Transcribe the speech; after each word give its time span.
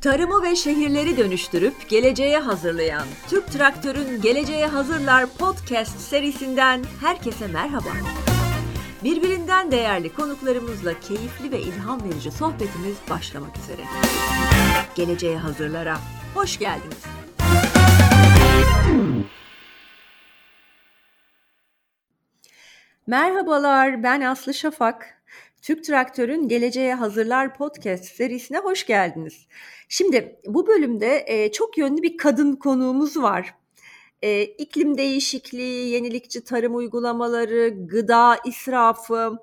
Tarımı 0.00 0.42
ve 0.42 0.56
şehirleri 0.56 1.16
dönüştürüp 1.16 1.88
geleceğe 1.88 2.38
hazırlayan 2.38 3.06
Türk 3.28 3.52
Traktör'ün 3.52 4.20
Geleceğe 4.20 4.66
Hazırlar 4.66 5.26
podcast 5.38 6.00
serisinden 6.00 6.84
herkese 7.00 7.46
merhaba. 7.46 7.90
Birbirinden 9.04 9.70
değerli 9.70 10.12
konuklarımızla 10.12 11.00
keyifli 11.00 11.52
ve 11.52 11.60
ilham 11.60 12.04
verici 12.04 12.30
sohbetimiz 12.30 12.96
başlamak 13.10 13.56
üzere. 13.58 13.82
Geleceğe 14.94 15.38
Hazırlar'a 15.38 15.98
hoş 16.34 16.58
geldiniz. 16.58 17.04
Merhabalar, 23.06 24.02
ben 24.02 24.20
Aslı 24.20 24.54
Şafak. 24.54 25.21
Türk 25.62 25.84
Traktör'ün 25.84 26.48
Geleceğe 26.48 26.94
Hazırlar 26.94 27.54
podcast 27.54 28.04
serisine 28.04 28.58
hoş 28.58 28.86
geldiniz. 28.86 29.46
Şimdi 29.88 30.40
bu 30.46 30.66
bölümde 30.66 31.24
e, 31.26 31.52
çok 31.52 31.78
yönlü 31.78 32.02
bir 32.02 32.16
kadın 32.16 32.56
konuğumuz 32.56 33.16
var. 33.16 33.54
E, 34.22 34.42
iklim 34.42 34.98
değişikliği, 34.98 35.90
yenilikçi 35.90 36.44
tarım 36.44 36.76
uygulamaları, 36.76 37.86
gıda 37.86 38.38
israfı 38.46 39.38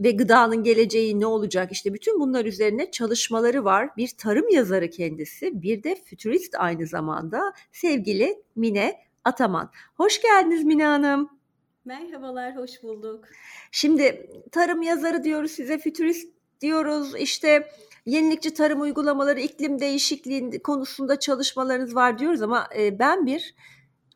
ve 0.00 0.10
gıdanın 0.10 0.62
geleceği 0.62 1.20
ne 1.20 1.26
olacak? 1.26 1.72
İşte 1.72 1.94
bütün 1.94 2.20
bunlar 2.20 2.44
üzerine 2.44 2.90
çalışmaları 2.90 3.64
var. 3.64 3.96
Bir 3.96 4.08
tarım 4.18 4.48
yazarı 4.48 4.90
kendisi, 4.90 5.62
bir 5.62 5.82
de 5.82 5.94
fütürist 6.04 6.54
aynı 6.58 6.86
zamanda 6.86 7.52
sevgili 7.72 8.42
Mine 8.56 9.00
Ataman. 9.24 9.70
Hoş 9.94 10.22
geldiniz 10.22 10.64
Mine 10.64 10.84
Hanım. 10.84 11.41
Merhabalar, 11.84 12.56
hoş 12.56 12.82
bulduk. 12.82 13.24
Şimdi 13.70 14.30
tarım 14.52 14.82
yazarı 14.82 15.24
diyoruz 15.24 15.50
size, 15.50 15.78
fütürist 15.78 16.32
diyoruz. 16.60 17.14
İşte 17.16 17.68
yenilikçi 18.06 18.54
tarım 18.54 18.80
uygulamaları, 18.80 19.40
iklim 19.40 19.80
değişikliği 19.80 20.62
konusunda 20.62 21.18
çalışmalarınız 21.18 21.94
var 21.94 22.18
diyoruz 22.18 22.42
ama 22.42 22.68
e, 22.78 22.98
ben 22.98 23.26
bir 23.26 23.54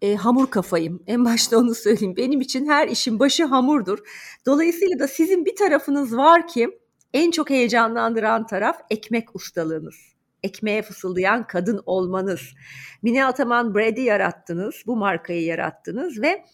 e, 0.03 0.15
hamur 0.15 0.51
kafayım. 0.51 1.03
En 1.07 1.25
başta 1.25 1.59
onu 1.59 1.75
söyleyeyim. 1.75 2.17
Benim 2.17 2.41
için 2.41 2.67
her 2.67 2.89
işin 2.89 3.19
başı 3.19 3.45
hamurdur. 3.45 3.99
Dolayısıyla 4.47 4.99
da 4.99 5.09
sizin 5.09 5.45
bir 5.45 5.57
tarafınız 5.57 6.17
var 6.17 6.49
ki 6.49 6.79
en 7.15 7.31
çok 7.31 7.51
heyecanlandıran 7.51 8.47
taraf 8.47 8.81
ekmek 8.91 9.37
ustalığınız. 9.37 9.97
Ekmeğe 10.43 10.83
fısıldayan 10.83 11.47
kadın 11.47 11.83
olmanız. 11.87 12.41
Mine 13.03 13.27
Ataman 13.27 13.75
Bread'i 13.75 14.01
yarattınız. 14.01 14.75
Bu 14.87 14.97
markayı 14.97 15.45
yarattınız 15.45 16.23
ve 16.23 16.45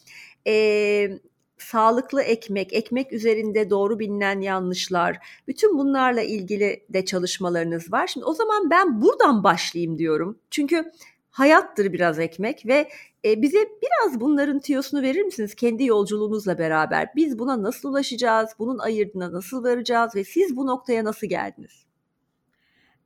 e, 0.47 1.19
sağlıklı 1.59 2.23
ekmek, 2.23 2.73
ekmek 2.73 3.13
üzerinde 3.13 3.71
doğru 3.71 3.99
bilinen 3.99 4.41
yanlışlar, 4.41 5.19
bütün 5.49 5.79
bunlarla 5.79 6.23
ilgili 6.23 6.85
de 6.89 7.05
çalışmalarınız 7.05 7.93
var. 7.93 8.07
Şimdi 8.07 8.27
o 8.27 8.35
zaman 8.35 8.71
ben 8.71 9.03
buradan 9.03 9.45
başlayayım 9.45 9.99
diyorum. 9.99 10.39
Çünkü 10.51 10.93
hayattır 11.31 11.93
biraz 11.93 12.19
ekmek 12.19 12.67
ve 12.67 12.89
e, 13.25 13.43
bize 13.43 13.59
biraz 13.83 14.21
bunların 14.21 14.61
tiyosunu 14.61 15.03
verir 15.03 15.23
misiniz 15.23 15.55
kendi 15.55 15.85
yolculuğunuzla 15.85 16.59
beraber? 16.59 17.09
Biz 17.17 17.39
buna 17.39 17.63
nasıl 17.63 17.89
ulaşacağız, 17.89 18.51
bunun 18.59 18.79
ayırdına 18.79 19.33
nasıl 19.33 19.65
varacağız 19.65 20.15
ve 20.15 20.25
siz 20.25 20.57
bu 20.57 20.67
noktaya 20.67 21.05
nasıl 21.05 21.27
geldiniz? 21.27 21.82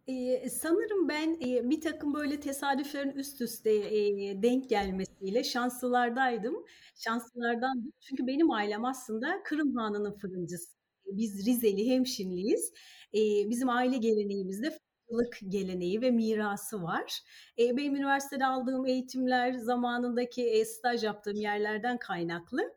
Eee, 0.06 0.48
sanırım 0.50 1.08
ben, 1.08 1.34
eee, 1.40 1.70
bir 1.70 1.80
takım 1.80 2.14
böyle 2.14 2.40
tesadüflerin 2.40 3.10
üst 3.10 3.40
üste, 3.40 3.90
eee, 3.90 4.42
denk 4.42 4.68
gelmesiyle 4.70 5.44
şanslılardaydım. 5.44 6.64
Şanslılardandım. 6.96 7.92
Çünkü 8.00 8.26
benim 8.26 8.50
ailem 8.50 8.84
aslında 8.84 9.42
Kırım 9.44 9.74
Hanı'nın 9.76 10.12
fırıncısı. 10.12 10.76
Biz 11.06 11.46
Rizeli 11.46 11.90
hemşinliyiz. 11.90 12.72
Eee, 13.12 13.46
bizim 13.50 13.68
aile 13.70 13.96
geleneğimizde 13.98 14.70
fırıncılık 14.70 15.38
geleneği 15.48 16.00
ve 16.00 16.10
mirası 16.10 16.82
var. 16.82 17.20
Eee, 17.56 17.76
benim 17.76 17.96
üniversitede 17.96 18.46
aldığım 18.46 18.86
eğitimler, 18.86 19.52
zamanındaki, 19.52 20.42
eee, 20.42 20.64
staj 20.64 21.04
yaptığım 21.04 21.36
yerlerden 21.36 21.98
kaynaklı 21.98 22.75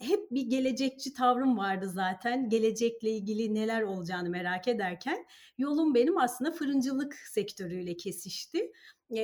hep 0.00 0.30
bir 0.30 0.42
gelecekçi 0.42 1.12
tavrım 1.12 1.58
vardı 1.58 1.88
zaten. 1.88 2.48
Gelecekle 2.48 3.10
ilgili 3.10 3.54
neler 3.54 3.82
olacağını 3.82 4.30
merak 4.30 4.68
ederken 4.68 5.26
yolum 5.58 5.94
benim 5.94 6.18
aslında 6.18 6.52
fırıncılık 6.52 7.14
sektörüyle 7.14 7.96
kesişti. 7.96 8.72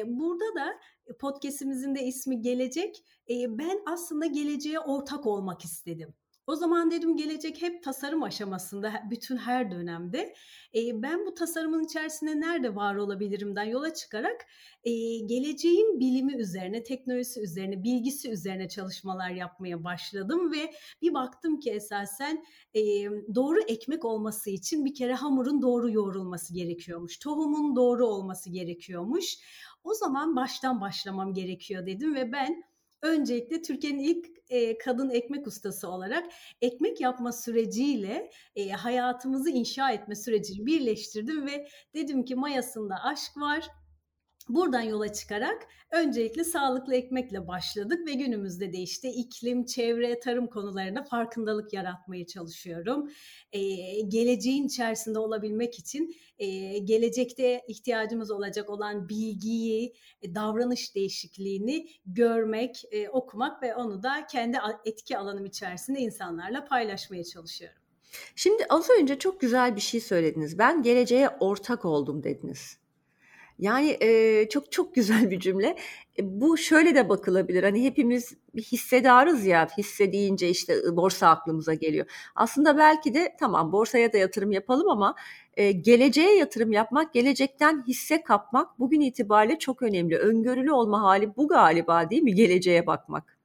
burada 0.06 0.54
da 0.54 0.80
podcast'imizin 1.18 1.94
de 1.94 2.02
ismi 2.02 2.42
Gelecek. 2.42 3.04
ben 3.28 3.82
aslında 3.86 4.26
geleceğe 4.26 4.80
ortak 4.80 5.26
olmak 5.26 5.64
istedim. 5.64 6.14
O 6.46 6.56
zaman 6.56 6.90
dedim 6.90 7.16
gelecek 7.16 7.62
hep 7.62 7.82
tasarım 7.82 8.22
aşamasında 8.22 8.92
bütün 9.10 9.36
her 9.36 9.70
dönemde. 9.70 10.34
E, 10.74 11.02
ben 11.02 11.26
bu 11.26 11.34
tasarımın 11.34 11.84
içerisinde 11.84 12.40
nerede 12.40 12.74
var 12.74 12.94
olabilirimden 12.94 13.64
yola 13.64 13.94
çıkarak 13.94 14.46
e, 14.84 14.90
geleceğin 15.18 16.00
bilimi 16.00 16.34
üzerine, 16.34 16.82
teknolojisi 16.82 17.40
üzerine, 17.40 17.82
bilgisi 17.82 18.30
üzerine 18.30 18.68
çalışmalar 18.68 19.30
yapmaya 19.30 19.84
başladım 19.84 20.52
ve 20.52 20.74
bir 21.02 21.14
baktım 21.14 21.60
ki 21.60 21.70
esasen 21.70 22.44
e, 22.74 22.80
doğru 23.34 23.60
ekmek 23.60 24.04
olması 24.04 24.50
için 24.50 24.84
bir 24.84 24.94
kere 24.94 25.14
hamurun 25.14 25.62
doğru 25.62 25.90
yoğrulması 25.90 26.54
gerekiyormuş. 26.54 27.18
Tohumun 27.18 27.76
doğru 27.76 28.06
olması 28.06 28.50
gerekiyormuş. 28.50 29.36
O 29.84 29.94
zaman 29.94 30.36
baştan 30.36 30.80
başlamam 30.80 31.34
gerekiyor 31.34 31.86
dedim 31.86 32.14
ve 32.14 32.32
ben 32.32 32.64
öncelikle 33.04 33.62
Türkiye'nin 33.62 33.98
ilk 33.98 34.26
e, 34.48 34.78
kadın 34.78 35.10
ekmek 35.10 35.46
ustası 35.46 35.88
olarak 35.88 36.24
ekmek 36.60 37.00
yapma 37.00 37.32
süreciyle 37.32 38.30
e, 38.56 38.70
hayatımızı 38.70 39.50
inşa 39.50 39.90
etme 39.90 40.14
sürecini 40.14 40.66
birleştirdim 40.66 41.46
ve 41.46 41.68
dedim 41.94 42.24
ki 42.24 42.34
mayasında 42.34 42.94
aşk 43.04 43.36
var 43.36 43.68
Buradan 44.48 44.80
yola 44.80 45.12
çıkarak 45.12 45.66
öncelikle 45.90 46.44
sağlıklı 46.44 46.94
ekmekle 46.94 47.48
başladık 47.48 48.06
ve 48.06 48.12
günümüzde 48.12 48.72
de 48.72 48.78
işte 48.78 49.08
iklim, 49.08 49.64
çevre, 49.64 50.20
tarım 50.20 50.46
konularında 50.46 51.02
farkındalık 51.02 51.72
yaratmaya 51.72 52.26
çalışıyorum. 52.26 53.10
Ee, 53.52 53.60
geleceğin 54.00 54.66
içerisinde 54.66 55.18
olabilmek 55.18 55.78
için 55.78 56.16
e, 56.38 56.78
gelecekte 56.78 57.62
ihtiyacımız 57.68 58.30
olacak 58.30 58.70
olan 58.70 59.08
bilgiyi, 59.08 59.94
e, 60.22 60.34
davranış 60.34 60.94
değişikliğini 60.94 61.88
görmek, 62.06 62.82
e, 62.90 63.08
okumak 63.08 63.62
ve 63.62 63.74
onu 63.74 64.02
da 64.02 64.26
kendi 64.26 64.58
etki 64.84 65.18
alanım 65.18 65.44
içerisinde 65.44 66.00
insanlarla 66.00 66.64
paylaşmaya 66.64 67.24
çalışıyorum. 67.24 67.78
Şimdi 68.36 68.66
az 68.68 68.90
önce 69.00 69.18
çok 69.18 69.40
güzel 69.40 69.76
bir 69.76 69.80
şey 69.80 70.00
söylediniz. 70.00 70.58
Ben 70.58 70.82
geleceğe 70.82 71.28
ortak 71.40 71.84
oldum 71.84 72.22
dediniz. 72.22 72.83
Yani, 73.58 73.96
eee, 74.00 74.48
çok 74.50 74.72
çok 74.72 74.94
güzel 74.94 75.30
bir 75.30 75.40
cümle. 75.40 75.76
E, 76.18 76.40
bu 76.40 76.56
şöyle 76.58 76.94
de 76.94 77.08
bakılabilir, 77.08 77.62
hani, 77.64 77.84
hepimiz 77.84 78.34
hissedarız 78.56 79.46
ya, 79.46 79.68
hisse 79.78 80.12
deyince, 80.12 80.48
işte, 80.48 80.96
borsa 80.96 81.28
aklımıza 81.28 81.74
geliyor. 81.74 82.06
Aslında 82.34 82.78
belki 82.78 83.14
de 83.14 83.36
tamam 83.40 83.72
borsaya 83.72 84.12
da 84.12 84.18
yatırım 84.18 84.52
yapalım 84.52 84.88
ama, 84.90 85.14
eee, 85.56 85.72
geleceğe 85.72 86.36
yatırım 86.38 86.72
yapmak, 86.72 87.14
gelecekten 87.14 87.84
hisse 87.88 88.22
kapmak 88.22 88.78
bugün 88.78 89.00
itibariyle 89.00 89.58
çok 89.58 89.82
önemli. 89.82 90.18
Öngörülü 90.18 90.72
olma 90.72 91.02
hali 91.02 91.36
bu 91.36 91.48
galiba 91.48 92.10
değil 92.10 92.22
mi 92.22 92.34
geleceğe 92.34 92.86
bakmak? 92.86 93.38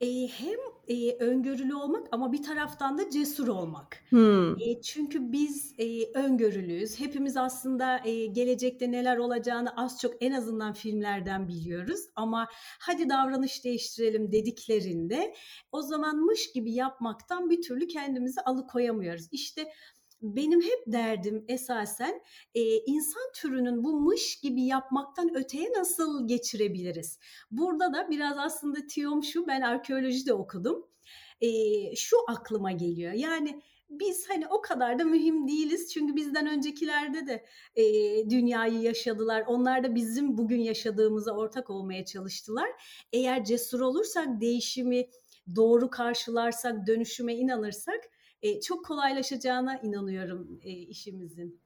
Eee, 0.00 0.28
hem, 0.28 0.58
eee, 0.88 1.18
öngörülü 1.20 1.74
olmak 1.74 2.06
ama 2.12 2.32
bir 2.32 2.42
taraftan 2.42 2.98
da 2.98 3.10
cesur 3.10 3.48
olmak. 3.48 4.04
Hımm. 4.12 4.64
Eee, 4.66 4.80
çünkü 4.82 5.32
biz, 5.32 5.74
eee, 5.78 6.12
öngörülüyüz. 6.14 7.00
Hepimiz 7.00 7.36
aslında, 7.36 7.98
eee, 7.98 8.26
gelecekte 8.26 8.92
neler 8.92 9.16
olacağını 9.16 9.76
az 9.76 10.00
çok 10.00 10.14
en 10.24 10.32
azından 10.32 10.72
filmlerden 10.72 11.48
biliyoruz 11.48 12.00
ama 12.16 12.48
"Hadi 12.80 13.08
davranış 13.08 13.64
değiştirelim." 13.64 14.32
dediklerinde 14.32 15.34
o 15.72 15.82
zamanmış 15.82 16.52
gibi 16.52 16.72
yapmaktan 16.74 17.50
bir 17.50 17.62
türlü 17.62 17.86
kendimizi 17.86 18.40
alıkoyamıyoruz. 18.40 19.26
İşte 19.32 19.64
benim 20.24 20.60
hep 20.62 20.82
derdim 20.86 21.44
esasen 21.48 22.22
e, 22.54 22.60
insan 22.78 23.22
türünün 23.34 23.84
bu 23.84 24.00
mış 24.00 24.40
gibi 24.40 24.62
yapmaktan 24.62 25.36
öteye 25.36 25.72
nasıl 25.72 26.28
geçirebiliriz? 26.28 27.18
Burada 27.50 27.92
da 27.92 28.10
biraz 28.10 28.38
aslında 28.38 28.86
tiyom 28.86 29.22
şu 29.22 29.46
ben 29.46 29.60
arkeolojide 29.60 30.34
okudum. 30.34 30.86
E, 31.40 31.48
şu 31.96 32.16
aklıma 32.28 32.72
geliyor 32.72 33.12
yani 33.12 33.62
biz 33.90 34.30
hani 34.30 34.46
o 34.48 34.60
kadar 34.60 34.98
da 34.98 35.04
mühim 35.04 35.48
değiliz 35.48 35.92
çünkü 35.92 36.16
bizden 36.16 36.46
öncekilerde 36.46 37.26
de 37.26 37.44
e, 37.76 37.84
dünyayı 38.30 38.80
yaşadılar. 38.80 39.44
Onlar 39.46 39.84
da 39.84 39.94
bizim 39.94 40.38
bugün 40.38 40.60
yaşadığımıza 40.60 41.32
ortak 41.32 41.70
olmaya 41.70 42.04
çalıştılar. 42.04 42.68
Eğer 43.12 43.44
cesur 43.44 43.80
olursak 43.80 44.40
değişimi 44.40 45.08
doğru 45.56 45.90
karşılarsak, 45.90 46.86
dönüşüme 46.86 47.34
inanırsak 47.34 48.00
e, 48.44 48.60
çok 48.60 48.84
kolaylaşacağına 48.86 49.78
inanıyorum 49.82 50.60
e, 50.64 50.70
işimizin. 50.70 51.60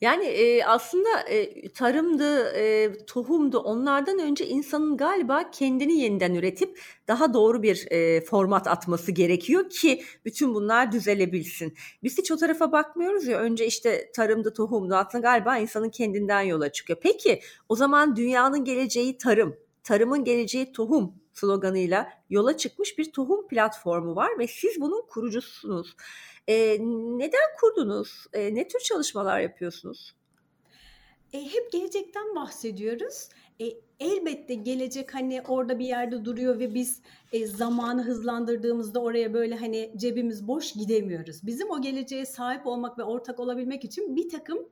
Yani, 0.00 0.24
eee, 0.24 0.64
aslında, 0.64 1.08
eee, 1.30 1.68
tarımdı, 1.72 2.52
eee, 2.56 3.06
tohumdu 3.06 3.58
onlardan 3.58 4.18
önce 4.18 4.46
insanın 4.46 4.96
galiba 4.96 5.50
kendini 5.50 5.98
yeniden 5.98 6.34
üretip 6.34 6.80
daha 7.08 7.34
doğru 7.34 7.62
bir, 7.62 7.86
eee, 7.90 8.20
format 8.20 8.66
atması 8.68 9.12
gerekiyor 9.12 9.70
ki 9.70 10.02
bütün 10.24 10.54
bunlar 10.54 10.92
düzelebilsin. 10.92 11.74
Biz 12.02 12.18
hiç 12.18 12.30
o 12.32 12.36
tarafa 12.36 12.72
bakmıyoruz 12.72 13.26
ya, 13.26 13.38
önce, 13.40 13.66
işte, 13.66 14.10
tarımdı, 14.16 14.52
tohumdu 14.54 14.94
aslında 14.94 15.22
galiba 15.22 15.58
insanın 15.58 15.90
kendinden 15.90 16.42
yola 16.42 16.72
çıkıyor. 16.72 16.98
Peki, 17.02 17.40
o 17.68 17.76
zaman 17.76 18.16
dünyanın 18.16 18.64
geleceği 18.64 19.18
tarım, 19.18 19.56
tarımın 19.84 20.24
geleceği 20.24 20.72
tohum 20.72 21.14
sloganıyla 21.32 22.08
yola 22.30 22.56
çıkmış 22.56 22.98
bir 22.98 23.12
tohum 23.12 23.48
platformu 23.48 24.16
var 24.16 24.38
ve 24.38 24.46
siz 24.46 24.80
bunun 24.80 25.06
kurucususunuz. 25.08 25.94
Eee, 26.48 26.78
neden 27.18 27.48
kurdunuz? 27.60 28.26
Eee, 28.34 28.54
ne 28.54 28.68
tür 28.68 28.80
çalışmalar 28.80 29.40
yapıyorsunuz? 29.40 30.12
Eee, 31.32 31.44
hep 31.54 31.72
gelecekten 31.72 32.34
bahsediyoruz. 32.34 33.28
Eee, 33.58 33.80
elbette 34.00 34.54
gelecek, 34.54 35.14
hani, 35.14 35.42
orada 35.48 35.78
bir 35.78 35.84
yerde 35.86 36.24
duruyor 36.24 36.58
ve 36.58 36.74
biz, 36.74 37.02
eee, 37.32 37.46
zamanı 37.46 38.02
hızlandırdığımızda 38.02 39.00
oraya, 39.02 39.34
böyle, 39.34 39.54
hani, 39.56 39.92
cebimiz 39.96 40.48
boş 40.48 40.72
gidemiyoruz. 40.72 41.46
Bizim 41.46 41.70
o 41.70 41.82
geleceğe 41.82 42.26
sahip 42.26 42.66
olmak 42.66 42.98
ve 42.98 43.02
ortak 43.04 43.40
olabilmek 43.40 43.84
için 43.84 44.16
birtakım, 44.16 44.68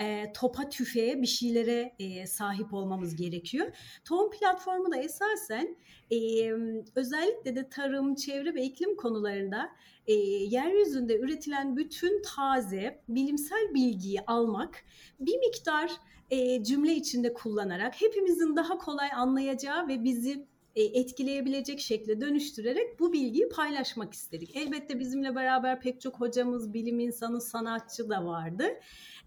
eee, 0.00 0.32
topa 0.36 0.68
tüfeğe, 0.68 1.22
bir 1.22 1.26
şeylere, 1.26 1.94
eee, 1.98 2.26
sahip 2.26 2.74
olmamız 2.74 3.16
gerekiyor. 3.16 3.66
Tohum 4.04 4.30
platformu 4.30 4.92
da 4.92 4.96
esasen, 4.96 5.76
emm, 6.10 6.84
özellikle 6.96 7.56
de 7.56 7.68
tarım, 7.68 8.14
çevre 8.14 8.54
ve 8.54 8.62
iklim 8.64 8.96
konularında, 8.96 9.70
eee, 10.06 10.16
yeryüzünde 10.44 11.18
üretilen 11.18 11.76
bütün 11.76 12.22
taze 12.22 13.02
bilimsel 13.08 13.74
bilgiyi 13.74 14.20
almak, 14.26 14.84
bir 15.20 15.38
miktar, 15.38 15.90
eee, 16.30 16.64
cümle 16.64 16.94
içinde 16.94 17.34
kullanarak 17.34 18.00
hepimizin 18.02 18.56
daha 18.56 18.78
kolay 18.78 19.08
anlayacağı 19.16 19.88
ve 19.88 20.04
bizi, 20.04 20.47
etkileyebilecek 20.76 21.80
şekle 21.80 22.20
dönüştürerek 22.20 23.00
bu 23.00 23.12
bilgiyi 23.12 23.48
paylaşmak 23.48 24.14
istedik. 24.14 24.56
Elbette 24.56 25.00
bizimle 25.00 25.34
beraber 25.34 25.80
pek 25.80 26.00
çok 26.00 26.20
hocamız, 26.20 26.74
bilim 26.74 27.00
insanı, 27.00 27.40
sanatçı 27.40 28.08
da 28.08 28.24
vardı. 28.26 28.64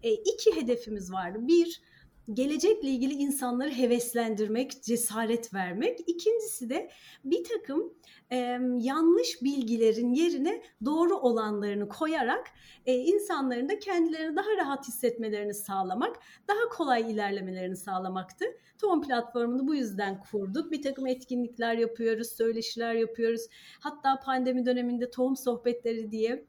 Eee, 0.02 0.14
2 0.34 0.56
hedefimiz 0.56 1.12
vardı. 1.12 1.38
1 1.42 1.80
gelecekle 2.32 2.88
ilgili 2.88 3.12
insanları 3.12 3.70
heveslendirmek, 3.70 4.82
cesaret 4.82 5.54
vermek. 5.54 6.00
İkincisi 6.06 6.70
de 6.70 6.90
birtakım, 7.24 7.94
emm, 8.30 8.78
yanlış 8.78 9.42
bilgilerin 9.42 10.12
yerine 10.12 10.62
doğru 10.84 11.16
olanlarını 11.16 11.88
koyarak, 11.88 12.46
eee, 12.86 12.96
insanların 12.96 13.68
da 13.68 13.78
kendilerini 13.78 14.36
daha 14.36 14.56
rahat 14.56 14.88
hissetmelerini 14.88 15.54
sağlamak, 15.54 16.16
daha 16.48 16.68
kolay 16.76 17.12
ilerlemelerini 17.12 17.76
sağlamaktı. 17.76 18.44
Tohum 18.78 19.02
platformunu 19.02 19.68
bu 19.68 19.74
yüzden 19.74 20.20
kurduk. 20.20 20.72
Birtakım 20.72 21.06
etkinlikler 21.06 21.74
yapıyoruz, 21.74 22.28
söyleşiler 22.28 22.94
yapıyoruz. 22.94 23.42
Hatta 23.80 24.20
pandemi 24.24 24.66
döneminde 24.66 25.10
tohum 25.10 25.36
sohbetleri 25.36 26.10
diye 26.10 26.46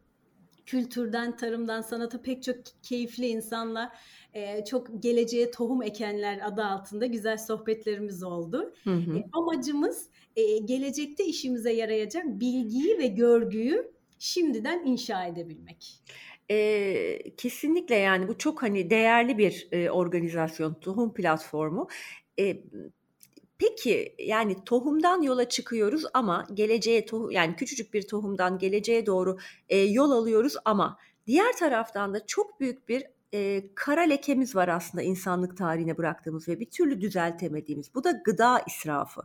kültürden, 0.66 1.38
tarımdan 1.38 1.82
sanata 1.82 2.22
pek 2.22 2.44
çok 2.44 2.56
keyifli 2.84 3.28
insanla, 3.28 3.94
eee, 4.36 4.64
çok 4.70 5.04
geleceğe 5.04 5.52
tohum 5.52 5.84
ekenler 5.84 6.40
adı 6.48 6.64
altında 6.64 7.06
güzel 7.06 7.38
sohbetlerimiz 7.38 8.24
oldu. 8.24 8.74
Hı 8.86 8.90
hı. 8.96 9.14
Eee, 9.14 9.30
amacımız, 9.34 10.10
eee, 10.36 10.58
gelecekte 10.60 11.26
işimize 11.26 11.74
yarayacak 11.74 12.26
bilgiyi 12.28 12.98
ve 13.00 13.08
görgüyü 13.08 13.92
şimdiden 14.20 14.86
inşa 14.86 15.26
edebilmek. 15.26 16.04
Eee, 16.50 17.36
kesinlikle, 17.38 17.96
yani, 17.96 18.28
bu 18.28 18.38
çok, 18.38 18.64
hani, 18.64 18.90
değerli 18.90 19.38
bir, 19.38 19.68
eee, 19.72 19.90
organizasyon, 19.92 20.74
tohum 20.74 21.14
platformu. 21.14 21.88
Eee, 22.38 22.64
peki, 23.64 24.16
yani, 24.20 24.66
tohumdan 24.66 25.22
yola 25.22 25.50
çıkıyoruz 25.50 26.04
ama 26.14 26.48
geleceğe 26.54 27.06
tohu 27.06 27.32
yani, 27.32 27.56
küçücük 27.56 27.94
bir 27.94 28.08
tohumdan 28.08 28.58
geleceğe 28.60 29.06
doğru, 29.06 29.38
eee, 29.70 29.84
yol 29.92 30.12
alıyoruz 30.12 30.54
ama 30.66 30.98
diğer 31.28 31.58
taraftan 31.58 32.14
da 32.14 32.26
çok 32.28 32.60
büyük 32.60 32.90
bir, 32.90 33.04
eee, 33.34 33.70
kara 33.76 34.02
lekemiz 34.02 34.56
var 34.56 34.68
aslında 34.68 35.02
insanlık 35.04 35.58
tarihine 35.58 35.98
bıraktığımız 35.98 36.48
ve 36.48 36.60
bir 36.60 36.70
türlü 36.70 37.02
düzeltemediğimiz. 37.02 37.96
Bu 37.96 38.04
da 38.04 38.12
gıda 38.26 38.62
israfı. 38.68 39.22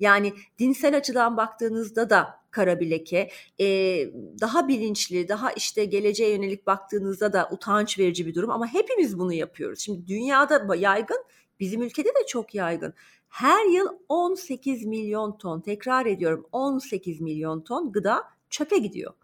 Yani, 0.00 0.32
dinsel 0.58 0.96
açıdan 0.96 1.36
baktığınızda 1.36 2.10
da 2.10 2.40
kara 2.50 2.80
bir 2.80 2.90
leke. 2.90 3.30
Eee, 3.58 4.12
daha 4.40 4.68
bilinçli, 4.68 5.28
daha, 5.28 5.52
işte, 5.52 5.84
geleceğe 5.84 6.30
yönelik 6.32 6.66
baktığınızda 6.66 7.32
da 7.32 7.48
utanç 7.52 7.98
verici 7.98 8.26
bir 8.26 8.34
durum 8.34 8.50
ama 8.50 8.66
hepimiz 8.66 9.18
bunu 9.18 9.32
yapıyoruz. 9.32 9.80
Şimdi 9.80 10.06
dünyada 10.06 10.76
yaygın, 10.76 11.24
bizim 11.60 11.82
ülkede 11.82 12.08
de 12.08 12.26
çok 12.28 12.54
yaygın. 12.54 12.94
Her 13.30 13.64
yıl 13.64 13.88
18 14.08 14.84
milyon 14.84 15.38
ton, 15.38 15.60
tekrar 15.60 16.06
ediyorum 16.06 16.46
18 16.52 17.20
milyon 17.20 17.60
ton 17.60 17.92
gıda 17.92 18.24
çöpe 18.50 18.78
gidiyor. 18.78 19.14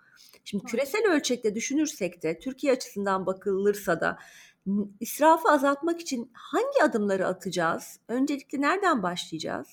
Şimdi 0.45 0.65
küresel 0.65 1.07
ölçekte 1.11 1.55
düşünürsek 1.55 2.23
de 2.23 2.39
Türkiye 2.39 2.73
açısından 2.73 3.27
bakılırsa 3.27 4.01
da 4.01 4.19
israfı 5.01 5.49
azaltmak 5.49 6.01
için 6.01 6.31
hangi 6.33 6.83
adımları 6.83 7.27
atacağız? 7.27 8.01
Öncelikle 8.09 8.61
nereden 8.61 9.03
başlayacağız? 9.03 9.69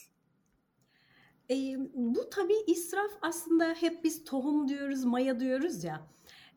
Emm, 1.50 1.88
bu 1.94 2.30
tabii 2.30 2.64
israf 2.68 3.12
aslında 3.22 3.66
hep 3.80 4.04
biz 4.04 4.24
tohum 4.24 4.68
diyoruz, 4.68 5.04
maya 5.04 5.40
diyoruz 5.40 5.84
ya. 5.84 6.08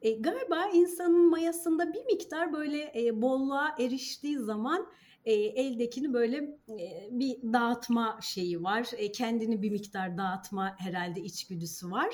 Eee, 0.02 0.18
galiba 0.20 0.66
insanın 0.72 1.30
mayasında 1.30 1.92
bir 1.92 2.04
miktar 2.04 2.52
böyle, 2.52 2.92
eee, 2.94 3.22
bolluğa 3.22 3.76
eriştiği 3.78 4.38
zaman, 4.38 4.86
eee, 5.26 5.46
eldekini 5.46 6.12
böyle, 6.12 6.58
eee, 6.68 7.08
bir 7.10 7.36
dağıtma 7.52 8.18
şeyi 8.22 8.62
var. 8.62 8.86
Eee, 8.98 9.12
kendini 9.12 9.62
bir 9.62 9.70
miktar 9.70 10.18
dağıtma 10.18 10.74
herhâlde 10.78 11.20
içgüdüsü 11.20 11.90
var. 11.90 12.08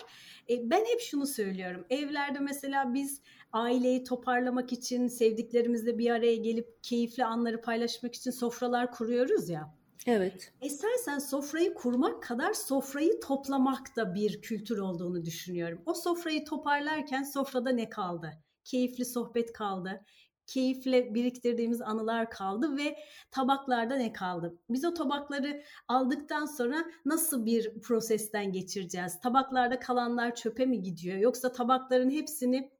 Eee, 0.48 0.62
ben 0.64 0.84
hep 0.92 1.00
şunu 1.00 1.26
söylüyorum, 1.26 1.86
evlerde 1.90 2.38
mesela 2.38 2.94
biz 2.94 3.20
aileyi 3.52 4.04
toparlamak 4.04 4.72
için, 4.72 5.06
sevdiklerimizle 5.08 5.98
bir 5.98 6.10
araya 6.10 6.36
gelip 6.36 6.82
keyifli 6.84 7.24
anları 7.24 7.60
paylaşmak 7.60 8.14
için 8.14 8.30
sofralar 8.30 8.90
kuruyoruz 8.90 9.48
ya. 9.48 9.74
Evet. 10.06 10.52
Esasen 10.60 11.18
sofrayı 11.18 11.74
kurmak 11.74 12.22
kadar 12.22 12.52
sofrayı 12.52 13.20
toplamak 13.20 13.96
da 13.96 14.14
bir 14.14 14.42
kültür 14.42 14.78
olduğunu 14.78 15.24
düşünüyorum. 15.24 15.82
O 15.86 15.94
sofrayı 15.94 16.44
toparlarken 16.44 17.22
sofrada 17.22 17.70
ne 17.70 17.88
kaldı? 17.88 18.30
Keyifli 18.64 19.04
sohbet 19.04 19.52
kaldı, 19.52 20.04
keyifle 20.52 21.14
biriktirdiğimiz 21.14 21.80
anılar 21.82 22.30
kaldı 22.30 22.76
ve 22.76 22.98
tabaklarda 23.30 23.96
ne 23.96 24.12
kaldı? 24.12 24.58
Biz 24.70 24.84
o 24.84 24.94
tabakları 24.94 25.62
aldıktan 25.88 26.46
sonra 26.46 26.84
nasıl 27.04 27.46
bir 27.46 27.80
prosesten 27.80 28.52
geçireceğiz? 28.52 29.20
Tabaklarda 29.20 29.78
kalanlar 29.78 30.34
çöpe 30.34 30.66
mi 30.66 30.82
gidiyor 30.82 31.18
yoksa 31.18 31.52
tabakların 31.52 32.10
hepsini 32.10 32.70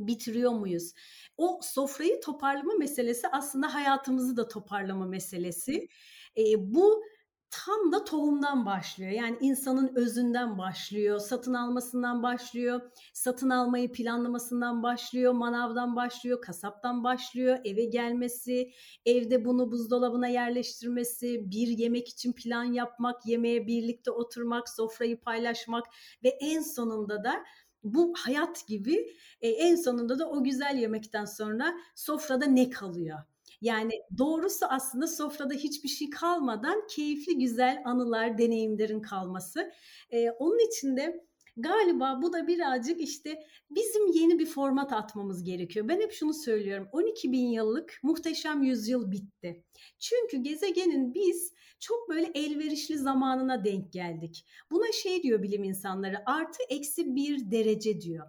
bitiriyor 0.00 0.52
muyuz? 0.52 0.94
O 1.36 1.60
sofrayı 1.62 2.20
toparlama 2.20 2.74
meselesi 2.74 3.28
aslında 3.28 3.74
hayatımızı 3.74 4.36
da 4.36 4.48
toparlama 4.48 5.06
meselesi. 5.06 5.88
Eee, 6.36 6.54
bu 6.58 7.04
tam 7.50 7.92
da 7.92 8.04
tohumdan 8.04 8.66
başlıyor. 8.66 9.10
Yani 9.10 9.36
insanın 9.40 9.92
özünden 9.96 10.58
başlıyor, 10.58 11.18
satın 11.18 11.54
almasından 11.54 12.22
başlıyor, 12.22 12.80
satın 13.12 13.50
almayı 13.50 13.92
planlamasından 13.92 14.82
başlıyor, 14.82 15.32
manavdan 15.32 15.96
başlıyor, 15.96 16.40
kasaptan 16.42 17.04
başlıyor, 17.04 17.58
eve 17.64 17.84
gelmesi, 17.84 18.70
evde 19.06 19.44
bunu 19.44 19.72
buzdolabına 19.72 20.28
yerleştirmesi, 20.28 21.50
bir 21.50 21.68
yemek 21.68 22.08
için 22.08 22.32
plan 22.32 22.64
yapmak, 22.64 23.26
yemeğe 23.26 23.66
birlikte 23.66 24.10
oturmak, 24.10 24.68
sofrayı 24.68 25.20
paylaşmak 25.20 25.84
ve 26.24 26.28
en 26.28 26.62
sonunda 26.62 27.24
da 27.24 27.44
bu 27.82 28.14
hayat 28.18 28.66
gibi, 28.66 29.06
eee, 29.42 29.50
en 29.50 29.76
sonunda 29.76 30.18
da 30.18 30.28
o 30.30 30.44
güzel 30.44 30.76
yemekten 30.78 31.24
sonra 31.24 31.74
sofrada 31.94 32.44
ne 32.46 32.70
kalıyor? 32.70 33.18
Yani 33.60 33.92
doğrusu 34.18 34.66
aslında 34.68 35.06
sofrada 35.06 35.54
hiçbir 35.54 35.88
şey 35.88 36.10
kalmadan 36.10 36.86
keyifli, 36.90 37.38
güzel 37.38 37.82
anılar, 37.84 38.38
deneyimlerin 38.38 39.00
kalması. 39.00 39.70
Eee, 40.12 40.30
onun 40.38 40.68
için 40.68 40.96
de 40.96 41.24
galiba 41.56 42.18
bu 42.22 42.32
da 42.32 42.46
birazcık, 42.46 43.00
işte, 43.00 43.42
bizim 43.70 44.06
yeni 44.12 44.38
bir 44.38 44.46
format 44.46 44.92
atmamız 44.92 45.44
gerekiyor. 45.44 45.88
Ben 45.88 46.00
hep 46.00 46.12
şunu 46.12 46.34
söylüyorum, 46.34 46.88
12.000 46.92 47.48
yıllık 47.52 48.00
muhteşem 48.02 48.62
yüzyıl 48.62 49.10
bitti. 49.10 49.64
Çünkü 49.98 50.36
gezegenin 50.36 51.14
biz 51.14 51.52
çok 51.80 52.08
böyle 52.08 52.30
elverişli 52.34 52.98
zamanına 52.98 53.64
denk 53.64 53.92
geldik. 53.92 54.46
Buna 54.70 54.92
şey 54.92 55.22
diyor 55.22 55.42
bilim 55.42 55.64
insanları, 55.64 56.16
artı 56.26 56.58
eksi 56.68 57.14
1 57.16 57.50
derece 57.50 58.00
diyor. 58.00 58.26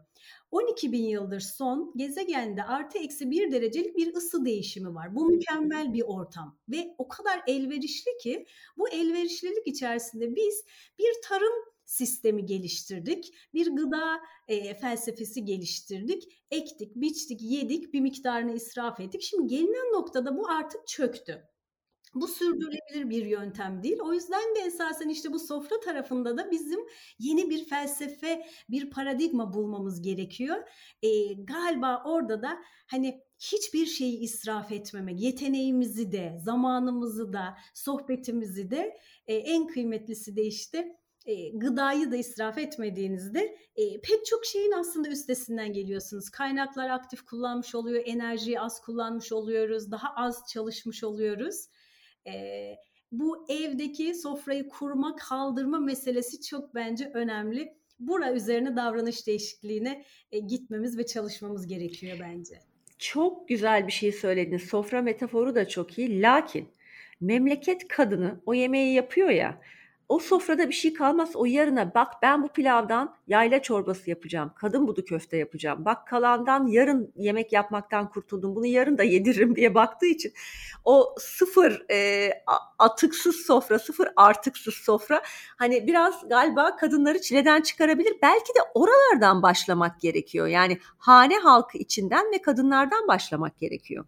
12.000 0.51 0.97
yıldır 0.97 1.39
son 1.39 1.93
gezegende 1.95 2.63
artı 2.63 2.97
eksi 2.97 3.31
1 3.31 3.51
derecelik 3.51 3.97
bir 3.97 4.15
ısı 4.15 4.45
değişimi 4.45 4.95
var. 4.95 5.15
Bu 5.15 5.25
mükemmel 5.25 5.93
bir 5.93 6.01
ortam 6.01 6.59
ve 6.69 6.95
o 6.97 7.07
kadar 7.07 7.41
elverişli 7.47 8.17
ki 8.23 8.45
bu 8.77 8.89
elverişlilik 8.89 9.67
içerisinde 9.67 10.35
biz 10.35 10.63
bir 10.99 11.13
tarım 11.23 11.53
sistemi 11.85 12.45
geliştirdik. 12.45 13.33
Bir 13.53 13.75
gıda 13.75 14.19
e, 14.47 14.73
felsefesi 14.73 15.45
geliştirdik. 15.45 16.23
Ektik, 16.51 16.95
biçtik, 16.95 17.41
yedik, 17.41 17.93
bir 17.93 18.01
miktarını 18.01 18.55
israf 18.55 18.99
ettik. 18.99 19.21
Şimdi 19.21 19.47
gelinen 19.47 19.93
noktada 19.93 20.37
bu 20.37 20.49
artık 20.49 20.87
çöktü. 20.87 21.49
Bu 22.13 22.27
sürdürülebilir 22.27 23.09
bir 23.09 23.25
yöntem 23.25 23.83
değil. 23.83 23.99
O 24.01 24.13
yüzden 24.13 24.55
de 24.55 24.59
esasen 24.59 25.09
işte 25.09 25.33
bu 25.33 25.39
sofra 25.39 25.79
tarafında 25.79 26.37
da 26.37 26.51
bizim 26.51 26.79
yeni 27.19 27.49
bir 27.49 27.65
felsefe, 27.65 28.45
bir 28.69 28.89
paradigma 28.89 29.53
bulmamız 29.53 30.01
gerekiyor. 30.01 30.57
E, 31.01 31.33
galiba 31.33 32.03
orada 32.05 32.41
da 32.41 32.61
hani 32.87 33.21
hiçbir 33.39 33.85
şeyi 33.85 34.19
israf 34.19 34.71
etmemek, 34.71 35.21
yeteneğimizi 35.21 36.11
de, 36.11 36.37
zamanımızı 36.43 37.33
da, 37.33 37.57
sohbetimizi 37.73 38.71
de 38.71 38.97
e, 39.27 39.35
en 39.35 39.67
kıymetlisi 39.67 40.35
de 40.35 40.43
işte 40.43 40.95
e, 41.25 41.49
gıdayı 41.49 42.11
da 42.11 42.15
israf 42.15 42.57
etmediğinizde 42.57 43.57
e, 43.75 44.01
pek 44.01 44.25
çok 44.25 44.45
şeyin 44.45 44.71
aslında 44.71 45.09
üstesinden 45.09 45.73
geliyorsunuz. 45.73 46.29
Kaynaklar 46.29 46.89
aktif 46.89 47.21
kullanmış 47.21 47.75
oluyor, 47.75 48.03
enerjiyi 48.05 48.59
az 48.59 48.81
kullanmış 48.81 49.31
oluyoruz, 49.31 49.91
daha 49.91 50.13
az 50.15 50.43
çalışmış 50.53 51.03
oluyoruz. 51.03 51.65
E, 52.27 52.75
bu 53.11 53.45
evdeki 53.49 54.15
sofrayı 54.15 54.67
kurma, 54.67 55.15
kaldırma 55.15 55.79
meselesi 55.79 56.41
çok 56.41 56.75
bence 56.75 57.11
önemli. 57.13 57.73
Bura 57.99 58.33
üzerine 58.33 58.75
davranış 58.75 59.27
değişikliğine 59.27 60.05
e, 60.31 60.39
gitmemiz 60.39 60.97
ve 60.97 61.05
çalışmamız 61.05 61.67
gerekiyor 61.67 62.17
bence. 62.21 62.59
Çok 62.97 63.47
güzel 63.47 63.87
bir 63.87 63.91
şey 63.91 64.11
söylediniz. 64.11 64.63
Sofra 64.63 65.01
metaforu 65.01 65.55
da 65.55 65.67
çok 65.67 65.97
iyi. 65.97 66.21
Lakin 66.21 66.67
memleket 67.21 67.87
kadını 67.87 68.41
o 68.45 68.53
yemeği 68.53 68.93
yapıyor 68.93 69.29
ya 69.29 69.61
o 70.09 70.19
sofrada 70.19 70.69
bir 70.69 70.73
şey 70.73 70.93
kalmaz. 70.93 71.35
O 71.35 71.45
yarına 71.45 71.93
bak 71.95 72.13
ben 72.21 72.43
bu 72.43 72.47
pilavdan 72.47 73.15
yayla 73.27 73.61
çorbası 73.61 74.09
yapacağım. 74.09 74.51
Kadın 74.55 74.87
budu 74.87 75.05
köfte 75.05 75.37
yapacağım. 75.37 75.85
Bak 75.85 76.07
kalandan 76.07 76.67
yarın 76.67 77.13
yemek 77.15 77.53
yapmaktan 77.53 78.09
kurtuldum. 78.09 78.55
Bunu 78.55 78.65
yarın 78.65 78.97
da 78.97 79.03
yediririm 79.03 79.55
diye 79.55 79.75
baktığı 79.75 80.05
için 80.05 80.33
o 80.85 81.15
sıfır 81.17 81.85
e, 81.91 82.29
atıksız 82.79 83.35
sofra, 83.35 83.79
sıfır 83.79 84.09
artıksız 84.15 84.73
sofra 84.73 85.21
hani 85.57 85.87
biraz 85.87 86.29
galiba 86.29 86.75
kadınları 86.75 87.21
çileden 87.21 87.61
çıkarabilir. 87.61 88.17
Belki 88.21 88.55
de 88.55 88.59
oralardan 88.73 89.41
başlamak 89.43 89.99
gerekiyor. 89.99 90.47
Yani 90.47 90.77
hane 90.97 91.37
halkı 91.37 91.77
içinden 91.77 92.31
ve 92.31 92.41
kadınlardan 92.41 93.07
başlamak 93.07 93.59
gerekiyor. 93.59 94.05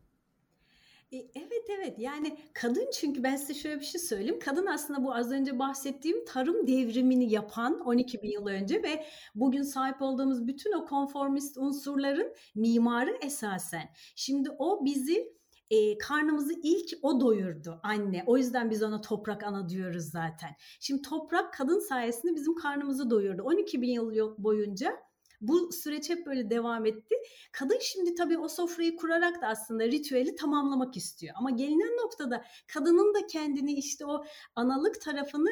E, 1.11 1.17
evet 1.17 1.69
evet 1.69 1.99
yani 1.99 2.37
kadın 2.53 2.89
çünkü 2.93 3.23
ben 3.23 3.35
size 3.35 3.53
şöyle 3.53 3.79
bir 3.79 3.85
şey 3.85 4.01
söyleyeyim. 4.01 4.39
Kadın 4.39 4.65
aslında 4.65 5.03
bu 5.03 5.15
az 5.15 5.31
önce 5.31 5.59
bahsettiğim 5.59 6.25
tarım 6.25 6.67
devrimini 6.67 7.31
yapan 7.31 7.79
12 7.79 8.21
bin 8.21 8.31
yıl 8.31 8.47
önce 8.47 8.83
ve 8.83 9.05
bugün 9.35 9.61
sahip 9.61 10.01
olduğumuz 10.01 10.47
bütün 10.47 10.73
o 10.73 10.85
konformist 10.85 11.57
unsurların 11.57 12.33
mimarı 12.55 13.17
esasen. 13.21 13.89
Şimdi 14.15 14.49
o 14.59 14.85
bizi 14.85 15.33
e, 15.69 15.97
karnımızı 15.97 16.53
ilk 16.63 16.89
o 17.01 17.21
doyurdu 17.21 17.79
anne. 17.83 18.23
O 18.25 18.37
yüzden 18.37 18.69
biz 18.69 18.83
ona 18.83 19.01
toprak 19.01 19.43
ana 19.43 19.69
diyoruz 19.69 20.03
zaten. 20.03 20.49
Şimdi 20.79 21.01
toprak 21.01 21.53
kadın 21.53 21.79
sayesinde 21.79 22.35
bizim 22.35 22.55
karnımızı 22.55 23.09
doyurdu. 23.09 23.43
12 23.43 23.81
bin 23.81 23.91
yıl 23.91 24.35
boyunca 24.37 25.10
bu 25.41 25.71
süreç 25.71 26.09
hep 26.09 26.25
böyle 26.25 26.49
devam 26.49 26.85
etti. 26.85 27.15
Kadın 27.51 27.79
şimdi 27.81 28.15
tabii 28.15 28.37
o 28.37 28.47
sofrayı 28.47 28.95
kurarak 28.95 29.41
da 29.41 29.47
aslında 29.47 29.85
ritüeli 29.85 30.35
tamamlamak 30.35 30.97
istiyor. 30.97 31.33
Ama 31.37 31.49
gelinen 31.49 31.97
noktada 32.03 32.45
kadının 32.73 33.13
da 33.13 33.27
kendini 33.27 33.73
işte 33.73 34.05
o 34.05 34.25
analık 34.55 35.01
tarafını 35.01 35.49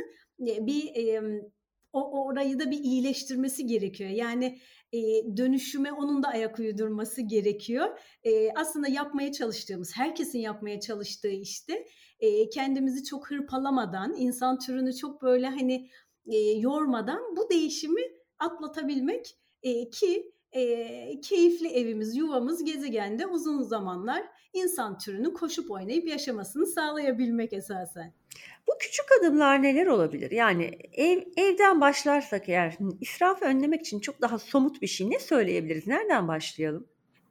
e, 0.47 0.65
bir 0.65 0.93
o 1.93 2.25
orayı 2.25 2.59
da 2.59 2.71
bir 2.71 2.79
iyileştirmesi 2.79 3.65
gerekiyor. 3.65 4.09
Yani 4.09 4.59
e, 4.93 4.99
dönüşüme 5.37 5.91
onun 5.91 6.23
da 6.23 6.27
ayak 6.27 6.59
uydurması 6.59 7.21
gerekiyor. 7.21 7.99
E, 8.23 8.53
aslında 8.53 8.87
yapmaya 8.87 9.31
çalıştığımız, 9.31 9.97
herkesin 9.97 10.39
yapmaya 10.39 10.79
çalıştığı 10.79 11.27
işte 11.27 11.87
e, 12.19 12.49
kendimizi 12.49 13.03
çok 13.03 13.31
hırpalamadan, 13.31 14.15
insan 14.17 14.59
türünü 14.59 14.95
çok 14.95 15.21
böyle 15.21 15.47
hani 15.47 15.89
e, 16.25 16.37
yormadan 16.37 17.35
bu 17.37 17.49
değişimi 17.49 18.01
atlatabilmek 18.39 19.38
e, 19.63 19.89
ki 19.89 20.31
e, 20.51 21.21
keyifli 21.21 21.67
evimiz, 21.67 22.15
yuvamız 22.15 22.63
gezegende 22.63 23.27
uzun 23.27 23.61
zamanlar 23.61 24.23
insan 24.53 24.97
türünün 24.97 25.33
koşup 25.33 25.71
oynayıp 25.71 26.07
yaşamasını 26.07 26.67
sağlayabilmek 26.67 27.53
esasen. 27.53 28.13
Bu 28.67 28.71
küçük 28.79 29.05
adımlar 29.19 29.63
neler 29.63 29.87
olabilir? 29.87 30.31
Yani 30.31 30.77
ev 30.93 31.21
evden 31.37 31.81
başlarsak 31.81 32.49
eğer 32.49 32.77
israfı 33.01 33.45
önlemek 33.45 33.81
için 33.81 33.99
çok 33.99 34.21
daha 34.21 34.39
somut 34.39 34.81
bir 34.81 34.87
şey 34.87 35.09
ne 35.09 35.19
söyleyebiliriz? 35.19 35.87
Nereden 35.87 36.27
başlayalım? 36.27 36.87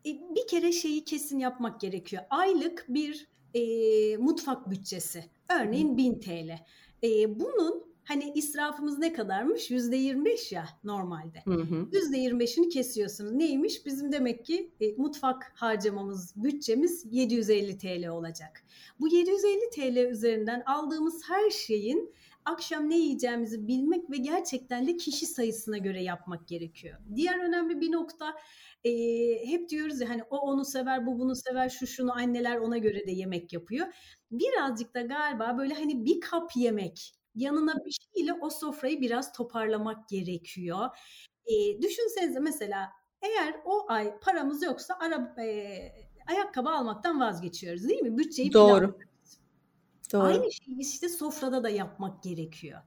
E, 0.07 0.11
bir 0.11 0.47
kere 0.47 0.73
şeyi 0.73 1.05
kesin 1.05 1.39
yapmak 1.39 1.81
gerekiyor. 1.81 2.23
Aylık 2.31 2.85
bir 2.89 3.29
e, 3.55 3.61
mutfak 4.17 4.71
bütçesi. 4.71 5.25
Örneğin 5.61 5.97
1000 5.97 6.21
TL. 6.21 6.51
E, 7.03 7.41
bunun 7.41 7.88
hani 8.09 8.33
israfımız 8.35 8.99
ne 8.99 9.13
kadarmış? 9.13 9.71
Yüzde 9.71 9.97
25 9.97 10.53
ya 10.53 10.69
normalde. 10.85 11.43
Yüzde 11.93 12.17
25'ini 12.19 12.69
kesiyorsunuz. 12.69 13.33
Neymiş? 13.33 13.87
Bizim 13.87 14.13
demek 14.13 14.45
ki 14.45 14.71
e, 14.81 14.93
mutfak 14.97 15.53
harcamamız, 15.55 16.35
bütçemiz 16.37 17.07
750 17.11 17.79
TL 17.79 18.09
olacak. 18.09 18.65
Bu 19.01 19.09
750 19.09 19.71
TL 19.71 20.11
üzerinden 20.11 20.63
aldığımız 20.67 21.23
her 21.29 21.51
şeyin 21.51 22.15
akşam 22.45 22.91
ne 22.91 22.99
yiyeceğimizi 22.99 23.69
bilmek 23.69 24.11
ve 24.11 24.17
gerçekten 24.17 24.87
de 24.87 24.97
kişi 24.97 25.27
sayısına 25.27 25.79
göre 25.79 26.03
yapmak 26.03 26.49
gerekiyor. 26.49 26.99
Diğer 27.15 27.39
önemli 27.39 27.81
bir 27.81 27.93
nokta 27.93 28.35
e, 28.85 28.91
hep 29.47 29.69
diyoruz 29.69 30.01
ya 30.01 30.09
hani 30.09 30.23
o 30.31 30.39
onu 30.39 30.65
sever, 30.65 31.07
bu 31.07 31.19
bunu 31.19 31.37
sever, 31.37 31.69
şu 31.69 31.87
şunu 31.87 32.13
anneler 32.13 32.57
ona 32.57 32.79
göre 32.79 33.07
de 33.07 33.11
yemek 33.11 33.53
yapıyor. 33.53 33.87
Birazcık 34.31 34.95
da 34.95 35.01
galiba 35.01 35.59
böyle 35.59 35.75
hani 35.75 36.05
bir 36.05 36.21
kap 36.21 36.51
yemek 36.57 37.18
yanına 37.35 37.85
bir 37.85 37.97
şeyle 38.15 38.33
o 38.33 38.51
sofrayı 38.51 39.01
biraz 39.01 39.33
toparlamak 39.33 40.09
gerekiyor. 40.09 40.89
E, 41.47 41.83
düşünsenize 41.83 42.41
mesela 42.41 42.93
eğer 43.23 43.61
o 43.65 43.85
ay 43.89 44.19
paramız 44.19 44.63
yoksa 44.63 44.99
ara, 45.01 45.43
e, 45.43 45.79
ayakkabı 46.27 46.71
almaktan 46.71 47.21
vazgeçiyoruz 47.21 47.89
değil 47.89 48.01
mi? 48.01 48.19
Bütçeyi 48.19 48.53
Doğru. 48.53 48.99
Doğru. 50.13 50.23
Aynı 50.23 50.53
şeyi 50.53 50.81
işte 50.81 51.09
sofrada 51.09 51.65
da 51.65 51.69
yapmak 51.69 52.23
gerekiyor. 52.23 52.81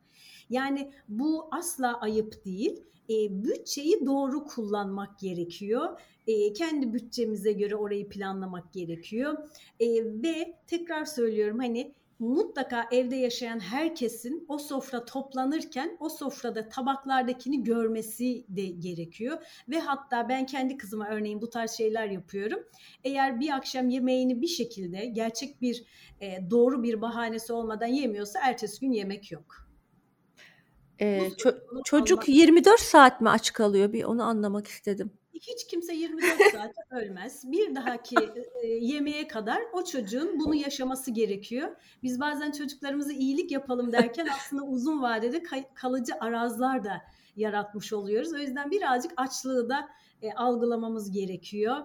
Yani 0.50 0.93
bu 1.07 1.48
asla 1.51 2.00
ayıp 2.01 2.45
değil. 2.45 2.83
E, 3.10 3.43
bütçeyi 3.43 4.05
doğru 4.05 4.45
kullanmak 4.45 5.19
gerekiyor. 5.19 6.00
E, 6.27 6.53
kendi 6.53 6.93
bütçemize 6.93 7.51
göre 7.51 7.75
orayı 7.75 8.10
planlamak 8.10 8.74
gerekiyor. 8.74 9.50
E, 9.79 9.88
ve 10.05 10.60
tekrar 10.67 11.05
söylüyorum 11.05 11.60
hani 11.60 11.93
mutlaka 12.21 12.87
evde 12.91 13.15
yaşayan 13.15 13.59
herkesin 13.59 14.45
o 14.47 14.57
sofra 14.57 15.05
toplanırken 15.05 15.97
o 15.99 16.09
sofrada 16.09 16.69
tabaklardakini 16.69 17.63
görmesi 17.63 18.45
de 18.49 18.65
gerekiyor. 18.65 19.37
Ve 19.69 19.79
hatta 19.79 20.29
ben 20.29 20.45
kendi 20.45 20.77
kızıma 20.77 21.07
örneğin 21.09 21.41
bu 21.41 21.49
tarz 21.49 21.71
şeyler 21.71 22.07
yapıyorum. 22.07 22.59
Eğer 23.03 23.39
bir 23.39 23.49
akşam 23.49 23.89
yemeğini 23.89 24.41
bir 24.41 24.47
şekilde 24.47 25.05
gerçek 25.05 25.61
bir 25.61 25.83
e, 26.21 26.49
doğru 26.49 26.83
bir 26.83 27.01
bahanesi 27.01 27.53
olmadan 27.53 27.87
yemiyorsa 27.87 28.39
ertesi 28.43 28.79
gün 28.79 28.91
yemek 28.91 29.31
yok. 29.31 29.67
Ee, 30.99 31.27
ço- 31.27 31.83
çocuk 31.85 32.29
24 32.29 32.79
saat 32.79 33.21
mi 33.21 33.29
aç 33.29 33.53
kalıyor? 33.53 33.93
Bir 33.93 34.03
onu 34.03 34.23
anlamak 34.23 34.67
istedim 34.67 35.11
hiç 35.33 35.67
kimse 35.67 35.93
24 35.93 36.23
saat 36.51 36.75
ölmez. 36.91 37.51
Bir 37.51 37.75
dahaki 37.75 38.15
e, 38.63 38.67
yemeğe 38.67 39.27
kadar 39.27 39.61
o 39.73 39.83
çocuğun 39.83 40.39
bunu 40.39 40.55
yaşaması 40.55 41.11
gerekiyor. 41.11 41.75
Biz 42.03 42.19
bazen 42.19 42.51
çocuklarımıza 42.51 43.13
iyilik 43.13 43.51
yapalım 43.51 43.91
derken 43.91 44.27
aslında 44.35 44.63
uzun 44.63 45.01
vadede 45.01 45.43
kalıcı 45.73 46.13
arazlar 46.19 46.83
da 46.83 47.01
yaratmış 47.35 47.93
oluyoruz. 47.93 48.33
O 48.33 48.38
yüzden 48.38 48.71
birazcık 48.71 49.11
açlığı 49.17 49.69
da 49.69 49.89
e, 50.21 50.33
algılamamız 50.33 51.11
gerekiyor 51.11 51.77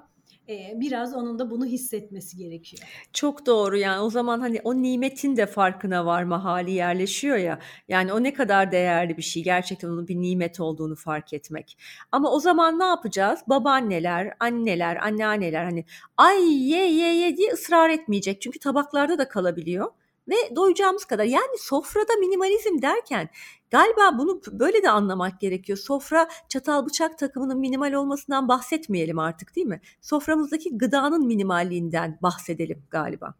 biraz 0.75 1.15
onun 1.15 1.39
da 1.39 1.51
bunu 1.51 1.67
hissetmesi 1.67 2.37
gerekiyor. 2.37 2.83
Çok 3.13 3.47
doğru 3.47 3.77
yani 3.77 4.01
o 4.01 4.11
zaman 4.11 4.41
hani 4.41 4.61
o 4.65 4.83
nimetin 4.83 5.37
de 5.37 5.47
farkına 5.47 6.07
varma 6.07 6.45
hali 6.45 6.71
yerleşiyor 6.71 7.37
ya. 7.37 7.59
Yani 7.89 8.13
o 8.13 8.23
ne 8.23 8.33
kadar 8.33 8.73
değerli 8.73 9.17
bir 9.17 9.23
şey 9.23 9.45
gerçekten 9.45 9.89
onun 9.89 10.09
bir 10.09 10.17
nimet 10.17 10.61
olduğunu 10.61 10.97
fark 10.97 11.33
etmek. 11.33 11.79
Ama 12.13 12.33
o 12.33 12.41
zaman 12.41 12.79
ne 12.79 12.85
yapacağız? 12.85 13.41
Babaanneler, 13.47 14.35
anneler, 14.41 14.97
anneanneler 14.97 15.65
hani 15.65 15.85
ay 16.17 16.71
ye 16.71 16.93
ye 16.93 17.15
ye 17.15 17.37
diye 17.37 17.53
ısrar 17.53 17.91
etmeyecek. 17.91 18.41
Çünkü 18.41 18.59
tabaklarda 18.59 19.19
da 19.19 19.29
kalabiliyor 19.29 19.91
ve 20.29 20.57
doyacağımız 20.57 21.05
kadar. 21.05 21.25
Yani 21.25 21.59
sofrada 21.59 22.17
minimalizm 22.17 22.83
derken 22.83 23.29
galiba 23.71 24.19
bunu 24.19 24.41
böyle 24.53 24.83
de 24.83 24.91
anlamak 24.91 25.41
gerekiyor. 25.41 25.79
Sofra 25.79 26.29
çatal 26.49 26.87
bıçak 26.87 27.19
takımının 27.19 27.59
minimal 27.59 27.93
olmasından 27.93 28.49
bahsetmeyelim 28.49 29.19
artık 29.19 29.57
değil 29.57 29.67
mi? 29.67 29.81
Soframızdaki 30.01 30.79
gıdanın 30.79 31.27
minimalliğinden 31.27 32.19
bahsedelim 32.23 32.83
galiba. 32.91 33.35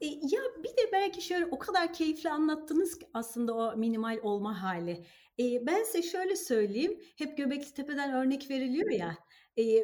E, 0.00 0.06
ya 0.06 0.40
bir 0.64 0.68
de 0.68 0.92
belki 0.92 1.22
şöyle 1.22 1.46
o 1.46 1.58
kadar 1.58 1.92
keyifli 1.92 2.30
anlattınız 2.30 2.98
ki 2.98 3.06
aslında 3.14 3.54
o 3.54 3.76
minimal 3.76 4.18
olma 4.22 4.62
hali. 4.62 5.06
E, 5.38 5.66
ben 5.66 5.82
size 5.82 6.02
şöyle 6.02 6.36
söyleyeyim, 6.36 7.00
hep 7.16 7.36
Göbeklitepe'den 7.36 8.12
örnek 8.12 8.50
veriliyor 8.50 8.90
ya, 8.90 9.18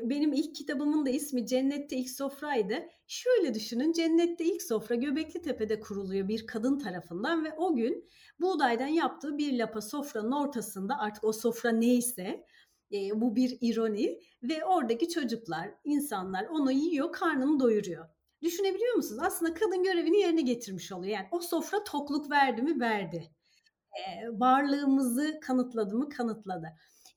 benim 0.02 0.32
ilk 0.32 0.54
kitabımın 0.54 1.06
da 1.06 1.10
ismi 1.10 1.46
Cennette 1.46 1.96
İlk 1.96 2.10
Sofra'ydı. 2.10 2.88
Şöyle 3.06 3.54
düşünün, 3.54 3.92
Cennette 3.92 4.44
ilk 4.44 4.62
sofra 4.62 4.94
Göbeklitepe'de 4.94 5.80
kuruluyor 5.80 6.28
bir 6.28 6.46
kadın 6.46 6.78
tarafından 6.78 7.44
ve 7.44 7.52
o 7.56 7.76
gün 7.76 8.08
buğdaydan 8.40 8.86
yaptığı 8.86 9.38
bir 9.38 9.58
lapa 9.58 9.80
sofranın 9.80 10.32
ortasında 10.32 10.98
artık 10.98 11.24
o 11.24 11.32
sofra 11.32 11.70
neyse, 11.70 12.44
bu 13.14 13.36
bir 13.36 13.58
ironi 13.60 14.20
ve 14.42 14.64
oradaki 14.64 15.08
çocuklar, 15.08 15.74
insanlar 15.84 16.46
onu 16.46 16.72
yiyor, 16.72 17.12
karnını 17.12 17.60
doyuruyor. 17.60 18.08
Düşünebiliyor 18.42 18.94
musunuz? 18.94 19.22
Aslında 19.24 19.54
kadın 19.54 19.82
görevini 19.82 20.20
yerine 20.20 20.42
getirmiş 20.42 20.92
oluyor. 20.92 21.12
Yani 21.12 21.26
o 21.30 21.40
sofra 21.40 21.84
tokluk 21.84 22.30
verdi 22.30 22.62
mi? 22.62 22.80
Verdi. 22.80 23.30
Varlığımızı 24.30 25.40
kanıtladı 25.40 25.96
mı? 25.96 26.08
Kanıtladı. 26.08 26.68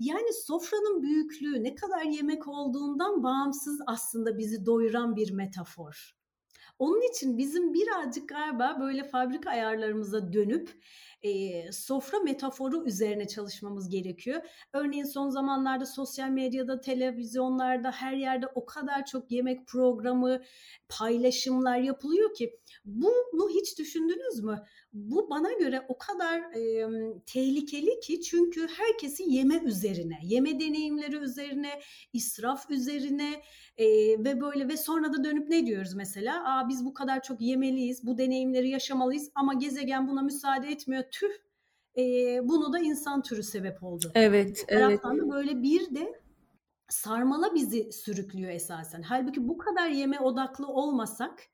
Yani 0.02 0.34
sofranın 0.34 1.04
büyüklüğü 1.04 1.64
ne 1.64 1.76
kadar 1.76 2.02
yemek 2.04 2.48
olduğundan 2.48 3.24
bağımsız 3.24 3.80
aslında 3.88 4.38
bizi 4.38 4.66
doyuran 4.66 5.16
bir 5.16 5.32
metafor. 5.32 6.16
Onun 6.80 7.12
için 7.12 7.38
bizim 7.38 7.74
birazcık 7.74 8.30
galiba 8.30 8.78
böyle 8.80 9.04
fabrika 9.04 9.50
ayarlarımıza 9.50 10.34
dönüp 10.34 10.70
e, 11.24 11.72
sofra 11.72 12.20
metaforu 12.20 12.86
üzerine 12.86 13.28
çalışmamız 13.28 13.90
gerekiyor. 13.90 14.42
Örneğin 14.74 15.04
son 15.04 15.30
zamanlarda 15.30 15.86
sosyal 15.86 16.30
medyada, 16.30 16.82
televizyonlarda 16.82 17.92
her 17.92 18.14
yerde 18.14 18.48
o 18.56 18.66
kadar 18.66 19.06
çok 19.06 19.32
yemek 19.32 19.68
programı, 19.68 20.42
paylaşımlar 20.90 21.78
yapılıyor 21.78 22.34
ki 22.34 22.60
bunu 22.86 23.50
hiç 23.50 23.80
düşündünüz 23.80 24.44
mü? 24.44 24.64
Bu 24.94 25.30
bana 25.30 25.54
göre 25.54 25.86
o 25.88 25.98
kadar 25.98 26.40
e, 26.40 26.88
tehlikeli 27.26 28.00
ki 28.00 28.22
çünkü 28.22 28.68
herkesi 28.68 29.24
yeme 29.28 29.58
üzerine, 29.58 30.20
yeme 30.24 30.60
deneyimleri 30.60 31.16
üzerine, 31.16 31.82
israf 32.14 32.70
üzerine 32.70 33.42
e, 33.78 33.86
ve 34.24 34.42
böyle 34.42 34.68
ve 34.68 34.78
sonra 34.78 35.14
da 35.14 35.24
dönüp 35.24 35.50
ne 35.50 35.66
diyoruz 35.66 35.94
mesela? 35.94 36.44
Aa 36.46 36.70
biz 36.70 36.86
bu 36.86 36.94
kadar 36.94 37.24
çok 37.24 37.42
yemeliyiz, 37.42 38.06
bu 38.06 38.18
deneyimleri 38.18 38.70
yaşamalıyız 38.70 39.32
ama 39.36 39.54
gezegen 39.54 40.08
buna 40.08 40.22
müsaade 40.22 40.68
etmiyor. 40.68 41.04
Tüh 41.12 41.32
e, 41.98 42.04
bunu 42.44 42.74
da 42.74 42.80
insan 42.80 43.22
türü 43.22 43.44
sebep 43.44 43.84
oldu. 43.84 44.12
Evet, 44.16 44.66
bir 44.70 44.76
evet. 44.76 45.04
da 45.04 45.30
böyle 45.32 45.64
bir 45.64 45.96
de 45.96 46.22
sarmala 46.90 47.56
bizi 47.56 47.92
sürüklüyor 47.92 48.52
esasen. 48.52 49.02
Halbuki 49.02 49.48
bu 49.48 49.58
kadar 49.58 49.90
yeme 49.90 50.20
odaklı 50.20 50.68
olmasak 50.68 51.52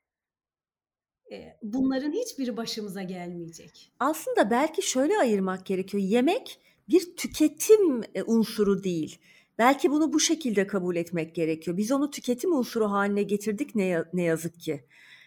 bunların 1.62 2.12
hiçbiri 2.12 2.56
başımıza 2.56 3.02
gelmeyecek. 3.02 3.92
Aslında 4.00 4.50
belki 4.50 4.82
şöyle 4.82 5.18
ayırmak 5.18 5.66
gerekiyor. 5.66 6.02
Yemek 6.02 6.60
bir 6.88 7.16
tüketim 7.16 8.02
unsuru 8.26 8.84
değil. 8.84 9.18
Belki 9.58 9.90
bunu 9.90 10.12
bu 10.12 10.20
şekilde 10.20 10.66
kabul 10.66 10.96
etmek 10.96 11.34
gerekiyor. 11.34 11.76
Biz 11.76 11.92
onu 11.92 12.10
tüketim 12.10 12.52
unsuru 12.52 12.90
haline 12.90 13.22
getirdik 13.22 13.74
ne, 13.74 14.04
ne 14.12 14.22
yazık 14.22 14.60
ki. 14.60 14.84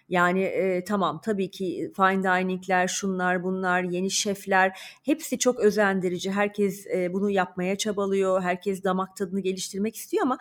Yani 0.10 0.44
e, 0.44 0.84
tamam 0.84 1.22
tabii 1.22 1.52
ki 1.52 1.92
fine 1.96 2.24
dining'ler, 2.24 2.88
şunlar 2.88 3.44
bunlar, 3.44 3.84
yeni 3.84 4.12
şefler 4.12 4.80
hepsi 5.04 5.40
çok 5.40 5.60
özendirici. 5.60 6.32
Herkes 6.32 6.88
e, 6.88 7.14
bunu 7.14 7.30
yapmaya 7.30 7.78
çabalıyor, 7.78 8.42
herkes 8.42 8.84
damak 8.84 9.18
tadını 9.18 9.40
geliştirmek 9.40 9.96
istiyor 9.96 10.24
ama 10.24 10.38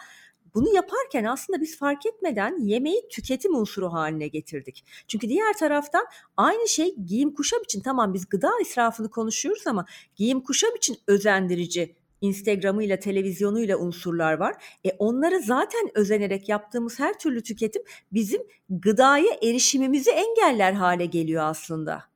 bunu 0.55 0.75
yaparken 0.75 1.25
aslında 1.25 1.61
biz 1.61 1.79
fark 1.79 2.07
etmeden 2.07 2.59
yemeği 2.59 3.09
tüketim 3.11 3.55
unsuru 3.55 3.93
haline 3.93 4.29
getirdik. 4.29 4.85
Çünkü 5.09 5.29
diğer 5.29 5.53
taraftan 5.59 6.07
aynı 6.37 6.69
şey 6.69 6.95
giyim 7.07 7.35
kuşam 7.35 7.63
için 7.63 7.81
tamam 7.81 8.15
biz 8.15 8.29
gıda 8.29 8.51
israfını 8.63 9.11
konuşuyoruz 9.11 9.67
ama 9.67 9.87
giyim 10.17 10.41
kuşam 10.41 10.77
için 10.77 10.97
özendirici 11.07 12.00
Instagram'ıyla, 12.21 12.99
televizyonuyla 12.99 13.77
unsurlar 13.77 14.33
var. 14.33 14.65
E 14.85 14.91
onları 14.99 15.41
zaten 15.43 15.91
özenerek 15.95 16.49
yaptığımız 16.49 16.99
her 16.99 17.19
türlü 17.19 17.43
tüketim 17.43 17.83
bizim 18.13 18.43
gıdaya 18.71 19.35
erişimimizi 19.43 20.11
engeller 20.11 20.73
hale 20.73 21.07
geliyor 21.07 21.45
aslında. 21.45 22.11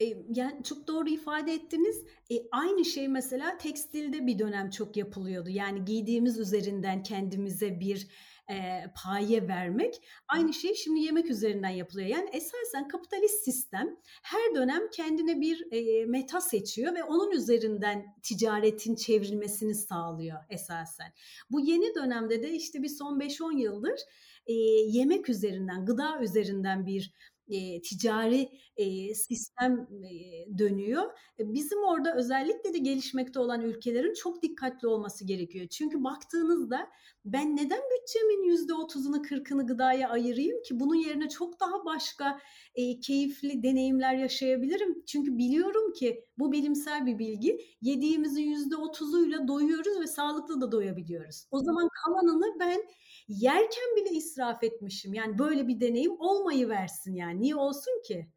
E, 0.00 0.04
yani 0.34 0.62
çok 0.62 0.88
doğru 0.88 1.08
ifade 1.08 1.52
ettiniz. 1.52 2.04
E, 2.30 2.34
aynı 2.52 2.84
şey 2.84 3.08
mesela 3.08 3.58
tekstilde 3.58 4.26
bir 4.26 4.38
dönem 4.38 4.70
çok 4.70 4.96
yapılıyordu. 4.96 5.50
Yani 5.50 5.84
giydiğimiz 5.84 6.38
üzerinden 6.38 7.02
kendimize 7.02 7.80
bir 7.80 8.08
e, 8.50 8.84
paye 8.96 9.48
vermek. 9.48 9.94
Aynı 10.28 10.52
şey 10.52 10.74
şimdi 10.74 11.00
yemek 11.00 11.30
üzerinden 11.30 11.68
yapılıyor. 11.68 12.08
Yani 12.08 12.30
esasen 12.32 12.88
kapitalist 12.88 13.44
sistem 13.44 13.96
her 14.22 14.54
dönem 14.54 14.90
kendine 14.90 15.40
bir 15.40 15.66
e, 15.72 16.06
meta 16.06 16.40
seçiyor 16.40 16.94
ve 16.94 17.04
onun 17.04 17.30
üzerinden 17.30 18.06
ticaretin 18.22 18.94
çevrilmesini 18.94 19.74
sağlıyor 19.74 20.38
esasen. 20.50 21.12
Bu 21.50 21.60
yeni 21.60 21.94
dönemde 21.94 22.42
de 22.42 22.50
işte 22.50 22.82
bir 22.82 22.88
son 22.88 23.18
5-10 23.20 23.58
yıldır 23.58 24.00
e, 24.46 24.52
yemek 24.98 25.28
üzerinden, 25.28 25.86
gıda 25.86 26.20
üzerinden 26.20 26.86
bir 26.86 27.12
e, 27.48 27.82
ticari 27.82 28.48
e, 28.76 29.14
sistem 29.14 29.88
e, 30.04 30.58
dönüyor. 30.58 31.02
Bizim 31.38 31.78
orada 31.78 32.14
özellikle 32.14 32.74
de 32.74 32.78
gelişmekte 32.78 33.38
olan 33.38 33.60
ülkelerin 33.60 34.14
çok 34.14 34.42
dikkatli 34.42 34.88
olması 34.88 35.24
gerekiyor. 35.24 35.66
Çünkü 35.68 36.04
baktığınızda 36.04 36.88
ben 37.24 37.56
neden 37.56 37.80
bütçemin 37.80 38.42
yüzde 38.42 38.74
otuzunu 38.74 39.22
kırkını 39.22 39.66
gıdaya 39.66 40.08
ayırayım 40.08 40.62
ki 40.62 40.80
bunun 40.80 40.94
yerine 40.94 41.28
çok 41.28 41.60
daha 41.60 41.84
başka 41.84 42.38
e, 42.74 43.00
keyifli 43.00 43.62
deneyimler 43.62 44.14
yaşayabilirim. 44.14 45.02
Çünkü 45.06 45.38
biliyorum 45.38 45.92
ki 45.92 46.24
bu 46.38 46.52
bilimsel 46.52 47.06
bir 47.06 47.18
bilgi 47.18 47.60
yediğimizin 47.80 48.42
yüzde 48.42 48.76
otuzuyla 48.76 49.48
doyuyoruz 49.48 50.00
ve 50.00 50.06
sağlıklı 50.06 50.60
da 50.60 50.72
doyabiliyoruz. 50.72 51.46
O 51.50 51.58
zaman 51.58 51.88
kalanını 52.04 52.60
ben 52.60 52.84
yerken 53.28 53.96
bile 53.96 54.10
israf 54.10 54.64
etmişim. 54.64 55.14
Yani 55.14 55.38
böyle 55.38 55.68
bir 55.68 55.80
deneyim 55.80 56.12
olmayı 56.18 56.68
versin 56.68 57.14
yani. 57.14 57.33
Niye 57.40 57.56
olsun 57.56 58.02
ki? 58.06 58.28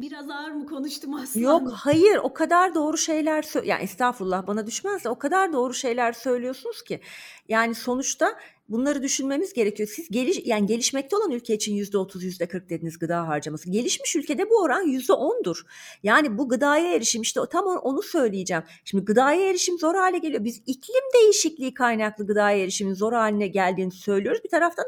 Biraz 0.00 0.30
ağır 0.30 0.50
mı 0.50 0.66
konuştum 0.66 1.14
aslında? 1.14 1.44
Yok 1.44 1.72
hayır 1.72 2.16
o 2.16 2.32
kadar 2.32 2.74
doğru 2.74 2.96
şeyler 2.96 3.42
sö- 3.42 3.66
yani 3.66 3.82
estağfurullah 3.82 4.46
bana 4.46 4.66
düşmez 4.66 5.04
de 5.04 5.08
o 5.08 5.18
kadar 5.18 5.52
doğru 5.52 5.74
şeyler 5.74 6.12
söylüyorsunuz 6.12 6.82
ki. 6.82 7.00
Yani 7.48 7.74
sonuçta 7.74 8.38
bunları 8.68 9.02
düşünmemiz 9.02 9.52
gerekiyor. 9.52 9.88
Siz 9.88 10.08
geliş 10.08 10.40
yani 10.44 10.66
gelişmekte 10.66 11.16
olan 11.16 11.30
ülke 11.30 11.54
için 11.54 11.74
yüzde 11.74 11.98
otuz 11.98 12.24
yüzde 12.24 12.48
kırk 12.48 12.70
dediniz 12.70 12.98
gıda 12.98 13.28
harcaması. 13.28 13.70
Gelişmiş 13.70 14.16
ülkede 14.16 14.50
bu 14.50 14.62
oran 14.62 14.82
yüzde 14.82 15.12
ondur. 15.12 15.62
Yani 16.02 16.38
bu 16.38 16.48
gıdaya 16.48 16.92
erişim 16.92 17.22
işte 17.22 17.40
tam 17.50 17.66
onu 17.66 18.02
söyleyeceğim. 18.02 18.62
Şimdi 18.84 19.04
gıdaya 19.04 19.50
erişim 19.50 19.78
zor 19.78 19.94
hale 19.94 20.18
geliyor. 20.18 20.44
Biz 20.44 20.62
iklim 20.66 21.04
değişikliği 21.14 21.74
kaynaklı 21.74 22.26
gıdaya 22.26 22.58
erişimin 22.58 22.94
zor 22.94 23.12
haline 23.12 23.46
geldiğini 23.46 23.92
söylüyoruz. 23.92 24.44
Bir 24.44 24.50
taraftan 24.50 24.84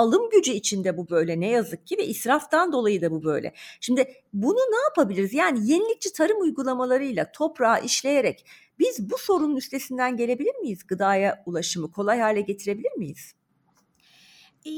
alım 0.00 0.30
gücü 0.30 0.52
içinde 0.52 0.96
bu 0.96 1.10
böyle 1.10 1.40
ne 1.40 1.48
yazık 1.48 1.86
ki 1.86 1.98
ve 1.98 2.06
israftan 2.06 2.72
dolayı 2.72 3.02
da 3.02 3.10
bu 3.10 3.24
böyle. 3.24 3.52
Şimdi 3.80 4.14
bunu 4.32 4.58
ne 4.58 4.82
yapabiliriz? 4.88 5.34
Yani 5.34 5.70
yenilikçi 5.70 6.12
tarım 6.12 6.40
uygulamalarıyla 6.40 7.32
toprağı 7.32 7.84
işleyerek 7.84 8.46
biz 8.78 9.10
bu 9.10 9.18
sorunun 9.18 9.56
üstesinden 9.56 10.16
gelebilir 10.16 10.56
miyiz? 10.56 10.86
Gıdaya 10.86 11.42
ulaşımı 11.46 11.92
kolay 11.92 12.20
hale 12.20 12.40
getirebilir 12.40 12.92
miyiz? 12.92 13.34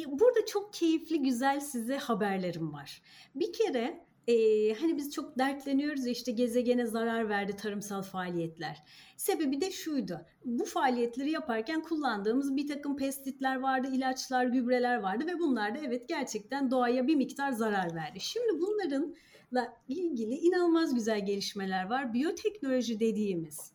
Burada 0.06 0.46
çok 0.46 0.72
keyifli, 0.72 1.22
güzel 1.22 1.60
size 1.60 1.96
haberlerim 1.96 2.72
var. 2.72 3.02
Bir 3.34 3.52
kere 3.52 4.04
e, 4.28 4.34
hani 4.74 4.96
biz 4.96 5.12
çok 5.12 5.38
dertleniyoruz 5.38 6.06
işte 6.06 6.32
gezegene 6.32 6.86
zarar 6.86 7.28
verdi 7.28 7.56
tarımsal 7.56 8.02
faaliyetler. 8.02 8.82
Sebebi 9.16 9.60
de 9.60 9.70
şuydu. 9.70 10.26
Bu 10.44 10.64
faaliyetleri 10.64 11.30
yaparken 11.30 11.82
kullandığımız 11.82 12.56
bir 12.56 12.68
takım 12.68 12.96
pestitler 12.96 13.56
vardı, 13.56 13.88
ilaçlar, 13.92 14.46
gübreler 14.46 14.96
vardı 14.96 15.26
ve 15.26 15.38
bunlar 15.38 15.74
da 15.74 15.78
evet 15.78 16.08
gerçekten 16.08 16.70
doğaya 16.70 17.06
bir 17.06 17.16
miktar 17.16 17.52
zarar 17.52 17.94
verdi. 17.94 18.20
Şimdi 18.20 18.60
bunlarınla 18.60 19.76
ilgili 19.88 20.34
inanılmaz 20.34 20.94
güzel 20.94 21.26
gelişmeler 21.26 21.90
var. 21.90 22.12
Biyoteknoloji 22.14 23.00
dediğimiz 23.00 23.72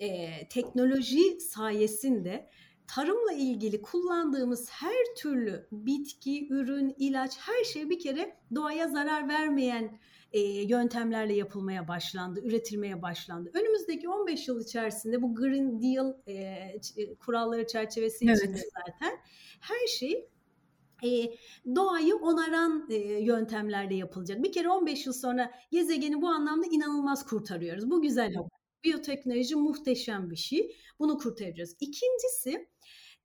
e, 0.00 0.28
teknoloji 0.48 1.40
sayesinde 1.40 2.48
tarımla 2.86 3.32
ilgili 3.32 3.82
kullandığımız 3.82 4.70
her 4.70 5.14
türlü 5.16 5.68
bitki, 5.72 6.48
ürün, 6.50 6.94
ilaç 6.98 7.38
her 7.38 7.64
şey 7.64 7.90
bir 7.90 7.98
kere 7.98 8.36
doğaya 8.54 8.88
zarar 8.88 9.28
vermeyen 9.28 9.98
e, 10.32 10.40
yöntemlerle 10.40 11.34
yapılmaya 11.34 11.88
başlandı, 11.88 12.40
üretilmeye 12.44 13.02
başlandı. 13.02 13.50
Önümüzdeki 13.54 14.08
15 14.08 14.48
yıl 14.48 14.60
içerisinde 14.60 15.22
bu 15.22 15.34
Green 15.34 15.82
Deal 15.82 16.14
e, 16.28 17.16
kuralları 17.18 17.66
çerçevesi 17.66 18.24
evet. 18.24 18.36
içinde 18.36 18.60
zaten 18.76 19.18
her 19.60 19.86
şey 19.86 20.28
e, 21.04 21.08
doğayı 21.76 22.16
onaran 22.16 22.86
e, 22.90 22.94
yöntemlerle 23.24 23.94
yapılacak. 23.94 24.42
Bir 24.42 24.52
kere 24.52 24.68
15 24.68 25.06
yıl 25.06 25.12
sonra 25.12 25.50
gezegeni 25.70 26.22
bu 26.22 26.28
anlamda 26.28 26.66
inanılmaz 26.66 27.26
kurtarıyoruz. 27.26 27.90
Bu 27.90 28.02
güzel 28.02 28.34
haber. 28.34 28.63
Biyoteknoloji 28.84 29.56
muhteşem 29.56 30.30
bir 30.30 30.36
şey. 30.36 30.76
Bunu 30.98 31.18
kurtaracağız. 31.18 31.76
İkincisi 31.80 32.68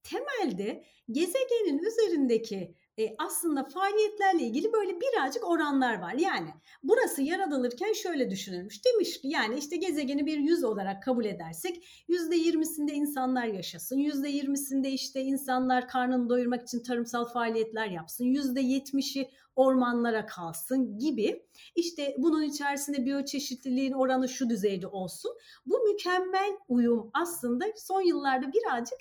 temelde 0.04 0.86
gezegenin 1.12 1.80
üzerindeki 1.84 2.76
e, 3.00 3.16
aslında 3.18 3.64
faaliyetlerle 3.64 4.44
ilgili 4.44 4.74
böyle 4.74 5.02
birazcık 5.02 5.48
oranlar 5.50 6.00
var. 6.00 6.14
Yani 6.14 6.50
burası 6.84 7.22
yaratılırken 7.22 7.94
şöyle 7.94 8.30
düşünülmüş. 8.30 8.86
Demiş 8.86 9.22
ki 9.22 9.28
yani 9.28 9.58
işte 9.58 9.76
gezegeni 9.76 10.26
bir 10.26 10.38
yüz 10.38 10.64
olarak 10.64 11.04
kabul 11.04 11.26
edersek 11.26 12.04
yüzde 12.08 12.36
yirmisinde 12.36 12.94
insanlar 12.94 13.46
yaşasın. 13.46 13.98
Yüzde 13.98 14.30
yirmisinde 14.30 14.92
işte 14.92 15.22
insanlar 15.22 15.88
karnını 15.88 16.30
doyurmak 16.30 16.64
için 16.64 16.84
tarımsal 16.84 17.26
faaliyetler 17.26 17.88
yapsın. 17.88 18.26
Yüzde 18.26 18.62
yetmişi 18.62 19.30
ormanlara 19.56 20.26
kalsın 20.26 20.98
gibi. 20.98 21.46
İşte 21.76 22.16
bunun 22.18 22.44
içerisinde 22.44 23.06
biyoçeşitliliğin 23.06 23.94
oranı 23.94 24.30
şu 24.30 24.50
düzeyde 24.50 24.88
olsun. 24.88 25.32
Bu 25.66 25.80
mükemmel 25.80 26.58
uyum 26.68 27.10
aslında 27.14 27.66
son 27.78 28.02
yıllarda 28.02 28.52
birazcık 28.54 29.00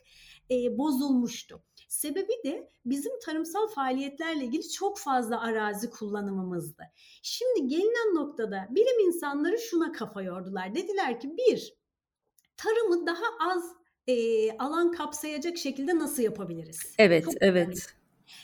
e, 0.50 0.78
bozulmuştu. 0.78 1.62
Sebebi 1.88 2.33
de 2.44 2.68
bizim 2.85 3.12
tarımsal 3.20 3.68
faaliyetlerle 3.68 4.44
ilgili 4.44 4.70
çok 4.70 4.98
fazla 4.98 5.40
arazi 5.40 5.90
kullanımımızdı. 5.90 6.83
Şimdi 7.22 7.66
gelinen 7.66 8.14
noktada 8.14 8.68
bilim 8.70 9.07
insanları 9.07 9.59
şuna 9.59 9.92
kafa 9.92 10.22
yordular. 10.22 10.74
Dediler 10.74 11.20
ki 11.20 11.37
bir, 11.37 11.74
tarımı 12.57 13.07
daha 13.07 13.53
az 13.53 13.72
e, 14.07 14.51
alan 14.59 14.92
kapsayacak 14.92 15.59
şekilde 15.59 15.98
nasıl 15.98 16.22
yapabiliriz? 16.22 16.94
Evet, 16.98 17.24
çok 17.24 17.35
evet. 17.40 17.66
Önemli. 17.66 17.97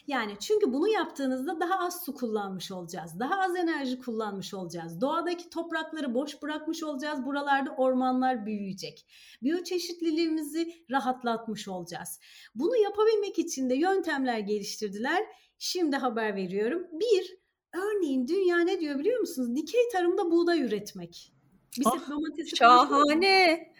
Yani 0.07 0.33
çünkü 0.40 0.73
bunu 0.73 0.88
yaptığınızda 0.88 1.61
daha 1.61 1.79
az 1.79 2.05
su 2.05 2.14
kullanmış 2.14 2.73
olacağız. 2.73 3.20
Daha 3.20 3.40
az 3.40 3.57
enerji 3.57 3.99
kullanmış 3.99 4.55
olacağız. 4.55 5.01
Doğadaki 5.01 5.51
toprakları 5.51 6.14
boş 6.14 6.42
bırakmış 6.42 6.83
olacağız. 6.83 7.27
Buralarda 7.27 7.70
ormanlar 7.70 8.47
büyüyecek. 8.47 9.07
Biyoçeşitliliğimizi 9.42 10.85
rahatlatmış 10.90 11.68
olacağız. 11.68 12.20
Bunu 12.55 12.77
yapabilmek 12.77 13.38
için 13.38 13.70
de 13.70 13.75
yöntemler 13.75 14.38
geliştirdiler. 14.38 15.27
Şimdi 15.59 15.97
haber 15.97 16.37
veriyorum. 16.37 16.87
Bir, 16.92 17.37
örneğin 17.73 18.29
dünya 18.29 18.59
ne 18.59 18.81
diyor 18.81 18.99
biliyor 18.99 19.20
musunuz? 19.20 19.57
Dikey 19.57 19.88
tarımda 19.92 20.31
buğday 20.31 20.61
üretmek. 20.61 21.33
Biz 21.79 21.87
ah, 21.87 22.57
şahane. 22.57 23.74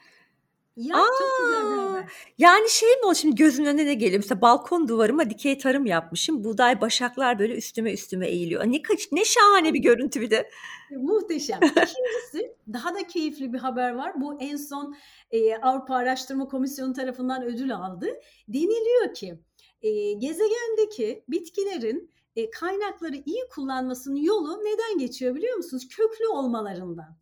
Ya 0.77 0.97
Aa, 0.97 1.07
çok 1.19 1.47
güzel 1.47 1.63
bir. 1.65 2.13
Yani 2.39 2.71
şey 2.71 2.89
mi 2.89 3.05
o 3.07 3.15
şimdi 3.15 3.35
gözümün 3.35 3.69
önüne 3.69 3.87
ne 3.87 3.95
geliyor? 3.95 4.23
Mesela 4.23 4.41
balkon 4.41 4.89
duvarıma 4.89 5.31
dikey 5.31 5.59
tarım 5.59 5.87
yapmışım. 5.87 6.45
Buğday 6.45 6.81
başaklar 6.81 7.39
böyle 7.39 7.55
üstüme 7.57 7.93
üstüme 7.93 8.29
eğiliyor. 8.29 8.65
Ne 8.65 8.83
kaç 8.83 9.13
ne 9.13 9.25
şahane 9.25 9.75
bir 9.75 9.79
görüntü 9.79 10.21
bir 10.21 10.31
de. 10.31 10.51
Muhteşem. 10.91 11.61
İkincisi 11.63 12.57
daha 12.73 12.95
da 12.95 13.07
keyifli 13.07 13.53
bir 13.53 13.59
haber 13.59 13.95
var. 13.95 14.13
Bu 14.21 14.41
en 14.41 14.57
son 14.57 14.97
e, 15.31 15.57
Avrupa 15.57 15.95
Araştırma 15.95 16.49
Komisyonu 16.49 16.93
tarafından 16.93 17.43
ödül 17.45 17.75
aldı. 17.75 18.07
Deniliyor 18.49 19.15
ki 19.15 19.39
e, 19.83 20.13
gezegendeki 20.13 21.25
bitkilerin 21.29 22.11
e, 22.37 22.51
kaynakları 22.51 23.17
iyi 23.27 23.49
kullanmasının 23.55 24.17
yolu 24.17 24.59
neden 24.65 24.99
geçiyor 24.99 25.35
biliyor 25.35 25.57
musunuz? 25.57 25.89
Köklü 25.89 26.27
olmalarından. 26.27 27.17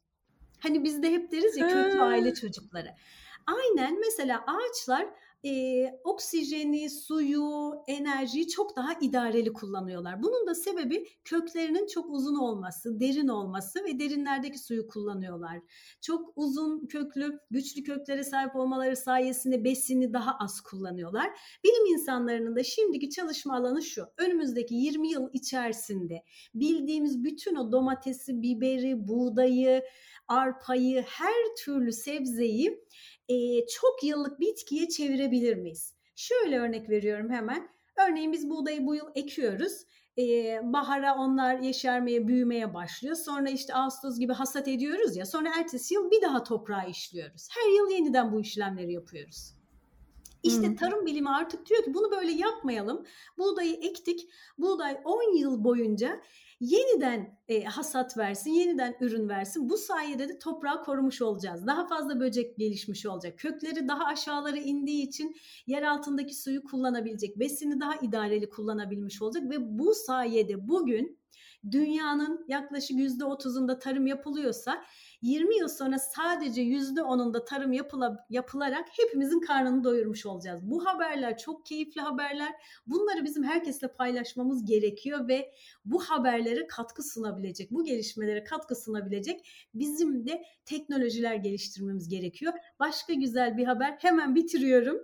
Hani 0.59 0.85
bizde 0.85 1.11
hep 1.11 1.33
deriz 1.33 1.57
ya 1.57 1.69
köklü 1.69 2.01
aile 2.01 2.35
çocukları. 2.35 2.89
Aynen 3.47 4.01
mesela 4.01 4.45
ağaçlar 4.47 5.09
e, 5.45 5.85
oksijeni, 6.05 6.91
suyu, 6.91 7.75
enerjiyi 7.87 8.49
çok 8.49 8.77
daha 8.77 8.93
idareli 9.01 9.53
kullanıyorlar. 9.53 10.23
Bunun 10.23 10.47
da 10.47 10.55
sebebi 10.55 11.09
köklerinin 11.25 11.87
çok 11.87 12.11
uzun 12.11 12.35
olması, 12.35 13.01
derin 13.01 13.29
olması 13.29 13.85
ve 13.85 13.99
derinlerdeki 13.99 14.59
suyu 14.59 14.87
kullanıyorlar. 14.87 15.59
Çok 16.01 16.33
uzun 16.37 16.87
köklü, 16.87 17.39
güçlü 17.51 17.83
köklere 17.83 18.25
sahip 18.25 18.57
olmaları 18.57 18.97
sayesinde 18.97 19.65
besini 19.65 20.13
daha 20.13 20.37
az 20.41 20.61
kullanıyorlar. 20.61 21.31
Bilim 21.65 21.95
insanlarının 21.95 22.57
da 22.57 22.63
şimdiki 22.63 23.11
çalışma 23.11 23.57
alanı 23.57 23.83
şu. 23.83 24.07
Önümüzdeki 24.17 24.75
20 24.75 25.11
yıl 25.11 25.29
içerisinde 25.33 26.23
bildiğimiz 26.55 27.25
bütün 27.25 27.55
o 27.55 27.73
domatesi, 27.73 28.43
biberi, 28.43 29.09
buğdayı, 29.09 29.83
arpayı, 30.29 31.03
her 31.03 31.35
türlü 31.65 31.93
sebzeyi 31.93 32.85
e, 33.29 33.67
çok 33.67 34.03
yıllık 34.03 34.41
bitkiye 34.41 34.89
çevirebilir 34.89 35.57
miyiz? 35.57 35.95
Şöyle 36.17 36.59
örnek 36.59 36.91
veriyorum 36.91 37.31
hemen. 37.31 37.69
Örneğin 38.09 38.33
biz 38.33 38.51
buğdayı 38.51 38.87
bu 38.87 38.95
yıl 38.95 39.07
ekiyoruz. 39.15 39.73
Ee, 40.19 40.61
bahara 40.63 41.15
onlar 41.15 41.59
yeşermeye, 41.59 42.29
büyümeye 42.29 42.75
başlıyor. 42.75 43.15
Sonra 43.15 43.51
işte 43.51 43.75
Ağustos 43.75 44.19
gibi 44.19 44.33
hasat 44.33 44.69
ediyoruz 44.69 45.17
ya. 45.17 45.27
Sonra 45.27 45.51
ertesi 45.59 45.95
yıl 45.95 46.11
bir 46.11 46.23
daha 46.23 46.43
toprağa 46.43 46.85
işliyoruz. 46.85 47.49
Her 47.51 47.77
yıl 47.77 47.91
yeniden 47.91 48.33
bu 48.33 48.41
işlemleri 48.41 48.93
yapıyoruz. 48.93 49.62
İşte 50.43 50.77
tarım 50.77 51.07
bilimi 51.07 51.29
artık 51.29 51.67
diyor 51.67 51.85
ki 51.85 51.95
bunu 51.95 52.11
böyle 52.11 52.33
yapmayalım. 52.33 53.07
Buğdayı 53.39 53.75
ektik. 53.75 54.29
Buğday 54.59 55.01
10 55.05 55.37
yıl 55.37 55.65
boyunca 55.65 56.21
yeniden 56.61 57.39
e, 57.49 57.65
hasat 57.65 58.19
versin, 58.19 58.51
yeniden 58.51 58.97
ürün 59.01 59.29
versin. 59.29 59.69
Bu 59.69 59.77
sayede 59.77 60.29
de 60.29 60.39
toprağı 60.39 60.85
korumuş 60.85 61.23
olacağız. 61.23 61.67
Daha 61.67 61.87
fazla 61.87 62.21
böcek 62.21 62.57
gelişmiş 62.57 63.07
olacak. 63.07 63.39
Kökleri 63.39 63.89
daha 63.89 64.05
aşağılara 64.05 64.57
indiği 64.57 65.09
için 65.09 65.37
yer 65.67 65.83
altındaki 65.83 66.35
suyu 66.35 66.65
kullanabilecek. 66.65 67.39
Besini 67.39 67.81
daha 67.81 67.97
idareli 67.97 68.49
kullanabilmiş 68.49 69.23
olacak 69.23 69.51
ve 69.51 69.79
bu 69.79 69.95
sayede 69.95 70.69
bugün 70.69 71.19
dünyanın 71.71 72.45
yaklaşık 72.49 72.99
%30'unda 72.99 73.79
tarım 73.79 74.07
yapılıyorsa 74.07 74.85
20 75.23 75.57
yıl 75.57 75.69
sonra 75.69 75.99
sadece 75.99 76.63
%10'unda 76.63 77.45
tarım 77.45 77.73
yapıla, 77.73 78.27
yapılarak 78.31 78.89
hepimizin 78.91 79.41
karnını 79.41 79.85
doyurmuş 79.85 80.27
olacağız. 80.27 80.61
Bu 80.63 80.87
haberler 80.87 81.39
çok 81.39 81.67
keyifli 81.67 82.01
haberler. 82.01 82.53
Bunları 82.87 83.25
bizim 83.25 83.45
herkesle 83.45 83.93
paylaşmamız 83.93 84.65
gerekiyor 84.65 85.29
ve 85.29 85.53
bu 85.85 86.01
haberlere 86.01 86.67
katkı 86.67 87.03
sunabilecek, 87.03 87.71
bu 87.71 87.85
gelişmelere 87.85 88.45
katkı 88.45 88.77
sunabilecek 88.77 89.49
bizim 89.75 90.27
de 90.27 90.45
teknolojiler 90.65 91.35
geliştirmemiz 91.35 92.09
gerekiyor. 92.09 92.53
Başka 92.79 93.15
güzel 93.15 93.57
bir 93.57 93.65
haber 93.65 93.97
hemen 94.01 94.35
bitiriyorum. 94.35 94.99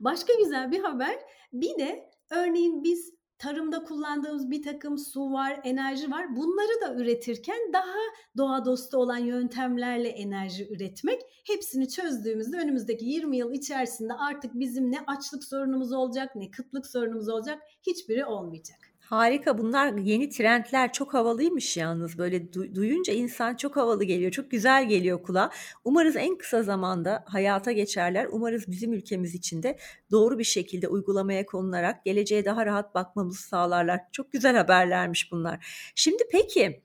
Başka 0.00 0.32
güzel 0.34 0.70
bir 0.70 0.80
haber 0.80 1.18
bir 1.52 1.78
de 1.78 2.10
örneğin 2.30 2.84
biz 2.84 3.19
tarımda 3.40 3.84
kullandığımız 3.84 4.50
bir 4.50 4.62
takım 4.62 4.98
su 4.98 5.32
var, 5.32 5.60
enerji 5.64 6.10
var. 6.10 6.36
Bunları 6.36 6.80
da 6.80 7.02
üretirken 7.02 7.72
daha 7.72 7.98
doğa 8.36 8.64
dostu 8.64 8.98
olan 8.98 9.18
yöntemlerle 9.18 10.08
enerji 10.08 10.68
üretmek. 10.72 11.20
Hepsini 11.46 11.88
çözdüğümüzde 11.88 12.56
önümüzdeki 12.56 13.04
20 13.04 13.36
yıl 13.36 13.52
içerisinde 13.52 14.12
artık 14.12 14.54
bizim 14.54 14.92
ne 14.92 15.00
açlık 15.06 15.44
sorunumuz 15.44 15.92
olacak, 15.92 16.36
ne 16.36 16.50
kıtlık 16.50 16.86
sorunumuz 16.86 17.28
olacak, 17.28 17.62
hiçbiri 17.86 18.24
olmayacak. 18.24 18.89
Harika 19.10 19.58
bunlar 19.58 19.92
yeni 19.92 20.28
trendler 20.30 20.92
çok 20.92 21.14
havalıymış 21.14 21.76
yalnız 21.76 22.18
böyle 22.18 22.36
du- 22.36 22.74
duyunca 22.74 23.12
insan 23.12 23.56
çok 23.56 23.76
havalı 23.76 24.04
geliyor 24.04 24.30
çok 24.30 24.50
güzel 24.50 24.88
geliyor 24.88 25.22
kulağa. 25.22 25.50
Umarız 25.84 26.16
en 26.16 26.38
kısa 26.38 26.62
zamanda 26.62 27.24
hayata 27.26 27.72
geçerler. 27.72 28.26
Umarız 28.30 28.68
bizim 28.68 28.92
ülkemiz 28.92 29.34
için 29.34 29.62
de 29.62 29.78
doğru 30.10 30.38
bir 30.38 30.44
şekilde 30.44 30.88
uygulamaya 30.88 31.46
konularak 31.46 32.04
geleceğe 32.04 32.44
daha 32.44 32.66
rahat 32.66 32.94
bakmamızı 32.94 33.42
sağlarlar. 33.42 34.00
Çok 34.12 34.32
güzel 34.32 34.56
haberlermiş 34.56 35.32
bunlar. 35.32 35.66
Şimdi 35.94 36.22
peki 36.32 36.82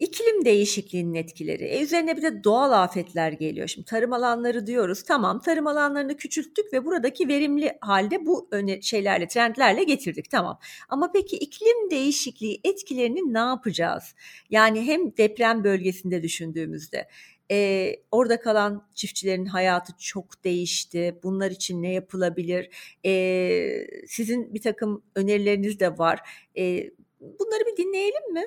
İklim 0.00 0.44
değişikliğinin 0.44 1.14
etkileri. 1.14 1.64
E 1.64 1.82
üzerine 1.82 2.16
bir 2.16 2.22
de 2.22 2.44
doğal 2.44 2.82
afetler 2.82 3.32
geliyor. 3.32 3.68
Şimdi 3.68 3.84
tarım 3.84 4.12
alanları 4.12 4.66
diyoruz. 4.66 5.02
Tamam 5.02 5.40
tarım 5.40 5.66
alanlarını 5.66 6.16
küçülttük 6.16 6.72
ve 6.72 6.84
buradaki 6.84 7.28
verimli 7.28 7.78
halde 7.80 8.26
bu 8.26 8.48
öne 8.50 8.82
şeylerle, 8.82 9.28
trendlerle 9.28 9.84
getirdik. 9.84 10.30
Tamam. 10.30 10.58
Ama 10.88 11.12
peki 11.12 11.36
iklim 11.36 11.90
değişikliği 11.90 12.60
etkilerini 12.64 13.34
ne 13.34 13.38
yapacağız? 13.38 14.14
Yani 14.50 14.86
hem 14.86 15.16
deprem 15.16 15.64
bölgesinde 15.64 16.22
düşündüğümüzde 16.22 17.08
e, 17.50 17.90
orada 18.10 18.40
kalan 18.40 18.88
çiftçilerin 18.94 19.46
hayatı 19.46 19.92
çok 19.98 20.44
değişti. 20.44 21.20
Bunlar 21.22 21.50
için 21.50 21.82
ne 21.82 21.92
yapılabilir? 21.92 22.70
E, 23.04 23.86
sizin 24.06 24.54
bir 24.54 24.62
takım 24.62 25.02
önerileriniz 25.14 25.80
de 25.80 25.98
var. 25.98 26.20
E, 26.56 26.90
bunları 27.20 27.66
bir 27.66 27.76
dinleyelim 27.76 28.32
mi? 28.32 28.44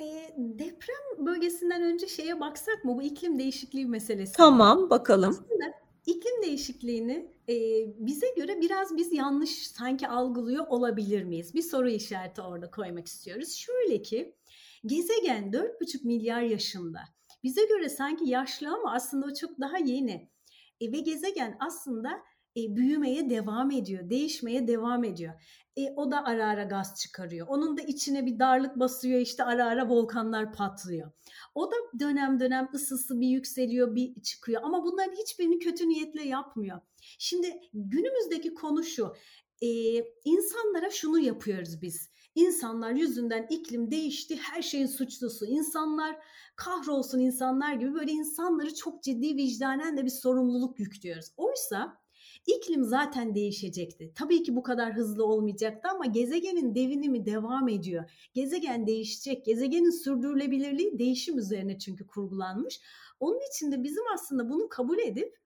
Eee, 0.00 0.34
deprem 0.38 1.26
bölgesinden 1.26 1.82
önce 1.82 2.06
şeye 2.06 2.40
baksak 2.40 2.84
mı? 2.84 2.96
Bu 2.96 3.02
iklim 3.02 3.38
değişikliği 3.38 3.86
meselesi. 3.86 4.32
Tamam, 4.32 4.90
bakalım. 4.90 5.30
Aslında 5.30 5.64
iklim 6.06 6.42
değişikliğini, 6.42 7.30
eee, 7.48 7.94
bize 7.98 8.26
göre 8.36 8.60
biraz 8.60 8.96
biz 8.96 9.12
yanlış 9.12 9.50
sanki 9.68 10.08
algılıyor 10.08 10.66
olabilir 10.66 11.24
miyiz? 11.24 11.54
Bir 11.54 11.62
soru 11.62 11.88
işareti 11.88 12.42
orada 12.42 12.70
koymak 12.70 13.06
istiyoruz. 13.06 13.52
Şöyle 13.54 14.02
ki, 14.02 14.34
gezegen 14.86 15.52
4,5 15.52 16.04
milyar 16.04 16.42
yaşında. 16.42 16.98
Bize 17.44 17.64
göre 17.64 17.88
sanki 17.88 18.30
yaşlı 18.30 18.68
ama 18.68 18.92
aslında 18.94 19.26
o 19.26 19.34
çok 19.34 19.60
daha 19.60 19.78
yeni. 19.78 20.28
E, 20.80 20.92
ve 20.92 20.98
gezegen 21.00 21.56
aslında 21.60 22.22
e, 22.56 22.76
büyümeye 22.76 23.30
devam 23.30 23.70
ediyor, 23.70 24.10
değişmeye 24.10 24.68
devam 24.68 25.04
ediyor. 25.04 25.34
E, 25.76 25.92
o 25.96 26.10
da 26.10 26.24
ara 26.24 26.46
ara 26.46 26.64
gaz 26.64 27.00
çıkarıyor. 27.00 27.46
Onun 27.46 27.76
da 27.76 27.82
içine 27.82 28.26
bir 28.26 28.38
darlık 28.38 28.78
basıyor 28.78 29.20
işte 29.20 29.44
ara 29.44 29.64
ara 29.66 29.88
volkanlar 29.88 30.52
patlıyor. 30.52 31.12
O 31.54 31.70
da 31.70 31.76
dönem 32.00 32.40
dönem 32.40 32.68
ısısı 32.74 33.20
bir 33.20 33.28
yükseliyor 33.28 33.94
bir 33.94 34.22
çıkıyor 34.22 34.62
ama 34.64 34.84
bunların 34.84 35.16
hiçbirini 35.16 35.58
kötü 35.58 35.88
niyetle 35.88 36.22
yapmıyor. 36.22 36.80
Şimdi 37.18 37.60
günümüzdeki 37.74 38.54
konu 38.54 38.84
şu 38.84 39.14
e, 39.62 39.68
insanlara 40.24 40.90
şunu 40.90 41.18
yapıyoruz 41.18 41.82
biz. 41.82 42.10
İnsanlar 42.34 42.92
yüzünden 42.92 43.46
iklim 43.50 43.90
değişti, 43.90 44.36
her 44.36 44.62
şeyin 44.62 44.86
suçlusu. 44.86 45.46
İnsanlar 45.46 46.16
kahrolsun 46.56 47.18
insanlar 47.18 47.74
gibi 47.74 47.94
böyle 47.94 48.12
insanları 48.12 48.74
çok 48.74 49.02
ciddi 49.02 49.36
vicdanen 49.36 49.96
de 49.96 50.04
bir 50.04 50.10
sorumluluk 50.10 50.80
yüklüyoruz. 50.80 51.26
Oysa 51.36 52.05
iklim 52.46 52.84
zaten 52.84 53.34
değişecekti. 53.34 54.12
Tabii 54.14 54.42
ki 54.42 54.56
bu 54.56 54.62
kadar 54.62 54.94
hızlı 54.94 55.24
olmayacaktı 55.24 55.88
ama 55.88 56.06
gezegenin 56.06 56.74
devinimi 56.74 57.26
devam 57.26 57.68
ediyor. 57.68 58.10
Gezegen 58.34 58.86
değişecek. 58.86 59.44
Gezegenin 59.44 60.02
sürdürülebilirliği 60.02 60.98
değişim 60.98 61.38
üzerine 61.38 61.78
çünkü 61.78 62.06
kurgulanmış. 62.06 62.80
Onun 63.20 63.40
için 63.50 63.72
de 63.72 63.84
bizim 63.84 64.02
aslında 64.14 64.50
bunu 64.50 64.68
kabul 64.68 64.98
edip 64.98 65.38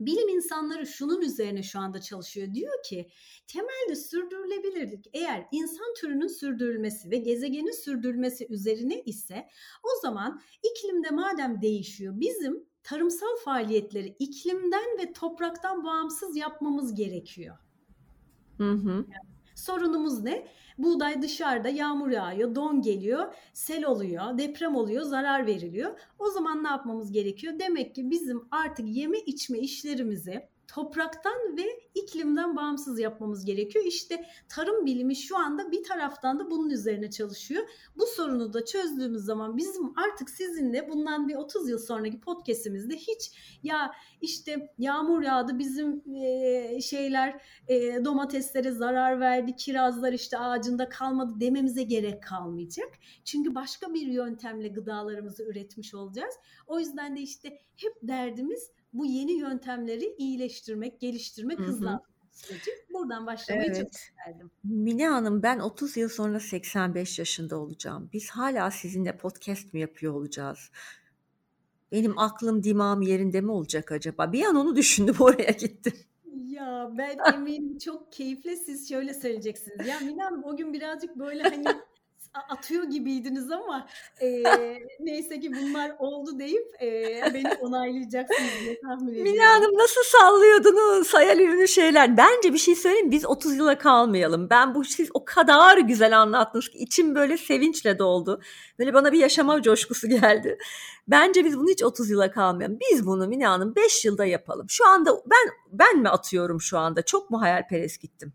bilim 0.00 0.28
insanları 0.28 0.86
şunun 0.86 1.20
üzerine 1.20 1.62
şu 1.62 1.78
anda 1.78 2.00
çalışıyor. 2.00 2.54
Diyor 2.54 2.82
ki 2.84 3.10
temelde 3.46 3.96
sürdürülebilirlik 3.96 5.06
eğer 5.12 5.46
insan 5.52 5.94
türünün 5.96 6.26
sürdürülmesi 6.26 7.10
ve 7.10 7.16
gezegenin 7.16 7.84
sürdürülmesi 7.84 8.46
üzerine 8.50 9.02
ise 9.02 9.48
o 9.82 10.00
zaman 10.02 10.42
iklimde 10.62 11.10
madem 11.10 11.60
değişiyor 11.60 12.14
bizim 12.16 12.66
tarımsal 12.84 13.36
faaliyetleri 13.44 14.16
iklimden 14.18 14.98
ve 14.98 15.12
topraktan 15.12 15.84
bağımsız 15.84 16.36
yapmamız 16.36 16.94
gerekiyor. 16.94 17.56
Hı 18.58 18.70
hı. 18.70 18.90
Yani 18.90 19.34
sorunumuz 19.54 20.22
ne? 20.22 20.46
Buğday 20.78 21.22
dışarıda 21.22 21.68
yağmur 21.68 22.10
yağıyor, 22.10 22.54
don 22.54 22.82
geliyor, 22.82 23.34
sel 23.52 23.84
oluyor, 23.84 24.38
deprem 24.38 24.76
oluyor, 24.76 25.02
zarar 25.02 25.46
veriliyor. 25.46 26.00
O 26.18 26.30
zaman 26.30 26.64
ne 26.64 26.68
yapmamız 26.68 27.12
gerekiyor? 27.12 27.54
Demek 27.58 27.94
ki 27.94 28.10
bizim 28.10 28.48
artık 28.50 28.86
yeme 28.88 29.18
içme 29.18 29.58
işlerimizi 29.58 30.48
topraktan 30.74 31.56
ve 31.56 31.64
iklimden 31.94 32.56
bağımsız 32.56 32.98
yapmamız 32.98 33.44
gerekiyor. 33.44 33.84
İşte 33.84 34.26
tarım 34.48 34.86
bilimi 34.86 35.16
şu 35.16 35.38
anda 35.38 35.72
bir 35.72 35.84
taraftan 35.84 36.38
da 36.38 36.50
bunun 36.50 36.70
üzerine 36.70 37.10
çalışıyor. 37.10 37.68
Bu 37.96 38.06
sorunu 38.06 38.52
da 38.52 38.64
çözdüğümüz 38.64 39.22
zaman 39.22 39.56
bizim 39.56 39.98
artık 39.98 40.30
sizinle 40.30 40.88
bundan 40.88 41.28
bir 41.28 41.34
30 41.34 41.68
yıl 41.68 41.78
sonraki 41.78 42.20
podcast'imizde 42.20 42.96
hiç 42.96 43.32
ya 43.62 43.92
işte 44.20 44.74
yağmur 44.78 45.22
yağdı 45.22 45.58
bizim 45.58 46.02
e, 46.14 46.80
şeyler 46.80 47.40
e, 47.68 48.04
domateslere 48.04 48.70
zarar 48.70 49.20
verdi, 49.20 49.56
kirazlar 49.56 50.12
işte 50.12 50.38
ağacında 50.38 50.88
kalmadı 50.88 51.40
dememize 51.40 51.82
gerek 51.82 52.22
kalmayacak. 52.22 52.88
Çünkü 53.24 53.54
başka 53.54 53.94
bir 53.94 54.06
yöntemle 54.06 54.68
gıdalarımızı 54.68 55.44
üretmiş 55.44 55.94
olacağız. 55.94 56.34
O 56.66 56.78
yüzden 56.78 57.16
de 57.16 57.20
işte 57.20 57.58
hep 57.76 57.92
derdimiz 58.02 58.70
bu 58.94 59.06
yeni 59.06 59.32
yöntemleri 59.32 60.14
iyileştirmek, 60.18 61.00
geliştirmek, 61.00 61.58
hızlandırmak 61.58 62.14
süreci. 62.34 62.70
Buradan 62.92 63.26
başlamayı 63.26 63.66
evet. 63.66 63.80
çok 63.80 63.92
isterdim. 63.92 64.50
Mine 64.64 65.08
Hanım 65.08 65.42
ben 65.42 65.58
30 65.58 65.96
yıl 65.96 66.08
sonra 66.08 66.40
85 66.40 67.18
yaşında 67.18 67.58
olacağım. 67.58 68.10
Biz 68.12 68.30
hala 68.30 68.70
sizinle 68.70 69.16
podcast 69.16 69.74
mi 69.74 69.80
yapıyor 69.80 70.14
olacağız? 70.14 70.70
Benim 71.92 72.18
aklım 72.18 72.62
dimağım 72.62 73.02
yerinde 73.02 73.40
mi 73.40 73.50
olacak 73.50 73.92
acaba? 73.92 74.32
Bir 74.32 74.44
an 74.44 74.56
onu 74.56 74.76
düşündüm 74.76 75.14
oraya 75.20 75.50
gittim. 75.50 75.92
Ya 76.46 76.90
ben 76.98 77.18
eminim 77.34 77.78
çok 77.78 78.12
keyifli 78.12 78.56
siz 78.56 78.88
şöyle 78.88 79.14
söyleyeceksiniz. 79.14 79.86
Ya 79.86 80.00
Mine 80.00 80.22
Hanım 80.22 80.44
o 80.44 80.56
gün 80.56 80.72
birazcık 80.72 81.16
böyle 81.16 81.42
hani 81.42 81.64
atıyor 82.48 82.84
gibiydiniz 82.84 83.50
ama 83.50 83.86
e, 84.20 84.42
neyse 85.00 85.40
ki 85.40 85.52
bunlar 85.52 85.92
oldu 85.98 86.38
deyip 86.38 86.82
e, 86.82 87.20
beni 87.34 87.54
onaylayacaksınız 87.60 88.50
diye 88.64 88.80
tahmin 88.80 89.08
ediyorum. 89.08 89.32
Mine 89.32 89.44
Hanım 89.46 89.78
nasıl 89.78 90.02
sallıyordunuz 90.02 91.14
hayal 91.14 91.40
ürünü 91.40 91.68
şeyler. 91.68 92.16
Bence 92.16 92.52
bir 92.52 92.58
şey 92.58 92.74
söyleyeyim 92.74 93.10
biz 93.10 93.26
30 93.26 93.56
yıla 93.56 93.78
kalmayalım. 93.78 94.50
Ben 94.50 94.74
bu 94.74 94.84
siz 94.84 95.08
o 95.14 95.24
kadar 95.24 95.78
güzel 95.78 96.20
anlattınız 96.20 96.68
ki 96.68 96.78
içim 96.78 97.14
böyle 97.14 97.36
sevinçle 97.36 97.98
doldu. 97.98 98.40
Böyle 98.78 98.94
bana 98.94 99.12
bir 99.12 99.18
yaşama 99.18 99.62
coşkusu 99.62 100.08
geldi. 100.08 100.58
Bence 101.08 101.44
biz 101.44 101.58
bunu 101.58 101.68
hiç 101.68 101.82
30 101.82 102.10
yıla 102.10 102.30
kalmayalım. 102.30 102.78
Biz 102.90 103.06
bunu 103.06 103.28
Mine 103.28 103.46
Hanım 103.46 103.76
5 103.76 104.04
yılda 104.04 104.24
yapalım. 104.24 104.66
Şu 104.68 104.86
anda 104.88 105.10
ben 105.26 105.50
ben 105.72 105.98
mi 105.98 106.08
atıyorum 106.08 106.60
şu 106.60 106.78
anda? 106.78 107.02
Çok 107.02 107.30
mu 107.30 107.40
hayalperest 107.40 108.00
gittim? 108.00 108.32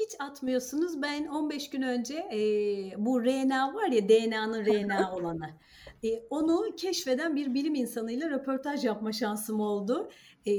Hiç 0.00 0.10
atmıyorsunuz. 0.18 1.02
Ben 1.02 1.26
15 1.26 1.70
gün 1.70 1.82
önce 1.82 2.14
e, 2.14 2.38
bu 2.98 3.24
RNA 3.24 3.74
var 3.74 3.88
ya 3.88 4.08
DNA'nın 4.08 4.64
RNA 4.64 5.14
olanı. 5.14 5.50
E, 6.04 6.08
onu 6.30 6.76
keşfeden 6.76 7.36
bir 7.36 7.54
bilim 7.54 7.74
insanıyla 7.74 8.30
röportaj 8.30 8.84
yapma 8.84 9.12
şansım 9.12 9.60
oldu. 9.60 10.10
E, 10.46 10.52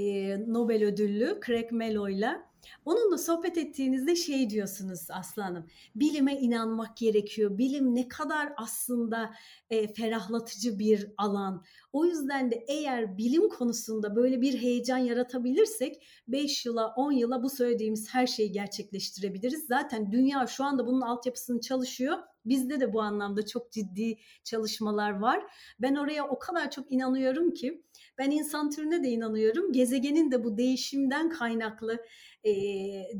Nobel 0.52 0.84
ödüllü 0.84 1.40
Craig 1.46 1.72
Mello'yla. 1.72 2.53
Onunla 2.86 3.18
sohbet 3.18 3.58
ettiğinizde 3.58 4.16
şey 4.16 4.50
diyorsunuz 4.50 5.08
aslanım. 5.10 5.66
Bilime 5.96 6.40
inanmak 6.40 6.98
gerekiyor. 6.98 7.58
Bilim 7.58 7.96
ne 7.96 8.08
kadar 8.08 8.54
aslında 8.58 9.34
e, 9.70 9.94
ferahlatıcı 9.94 10.80
bir 10.80 11.12
alan. 11.18 11.64
O 11.94 12.06
yüzden 12.06 12.52
de 12.52 12.66
eğer 12.68 13.18
bilim 13.18 13.50
konusunda 13.50 14.16
böyle 14.16 14.42
bir 14.42 14.62
heyecan 14.62 14.98
yaratabilirsek 14.98 16.08
5 16.28 16.66
yıla 16.66 16.94
10 16.96 17.12
yıla 17.12 17.44
bu 17.44 17.50
söylediğimiz 17.50 18.14
her 18.14 18.28
şeyi 18.28 18.52
gerçekleştirebiliriz. 18.52 19.66
Zaten 19.68 20.12
dünya 20.12 20.48
şu 20.48 20.64
anda 20.64 20.88
bunun 20.88 21.02
altyapısını 21.02 21.62
çalışıyor. 21.62 22.18
Bizde 22.46 22.80
de 22.80 22.94
bu 22.94 23.02
anlamda 23.02 23.46
çok 23.46 23.72
ciddi 23.72 24.18
çalışmalar 24.44 25.20
var. 25.20 25.44
Ben 25.80 25.96
oraya 25.96 26.28
o 26.28 26.40
kadar 26.40 26.72
çok 26.72 26.92
inanıyorum 26.92 27.52
ki 27.54 27.84
ben 28.18 28.32
insan 28.32 28.70
türüne 28.70 29.04
de 29.04 29.10
inanıyorum. 29.10 29.72
Gezegenin 29.72 30.32
de 30.32 30.44
bu 30.44 30.58
değişimden 30.58 31.30
kaynaklı 31.30 32.06
e, 32.46 32.52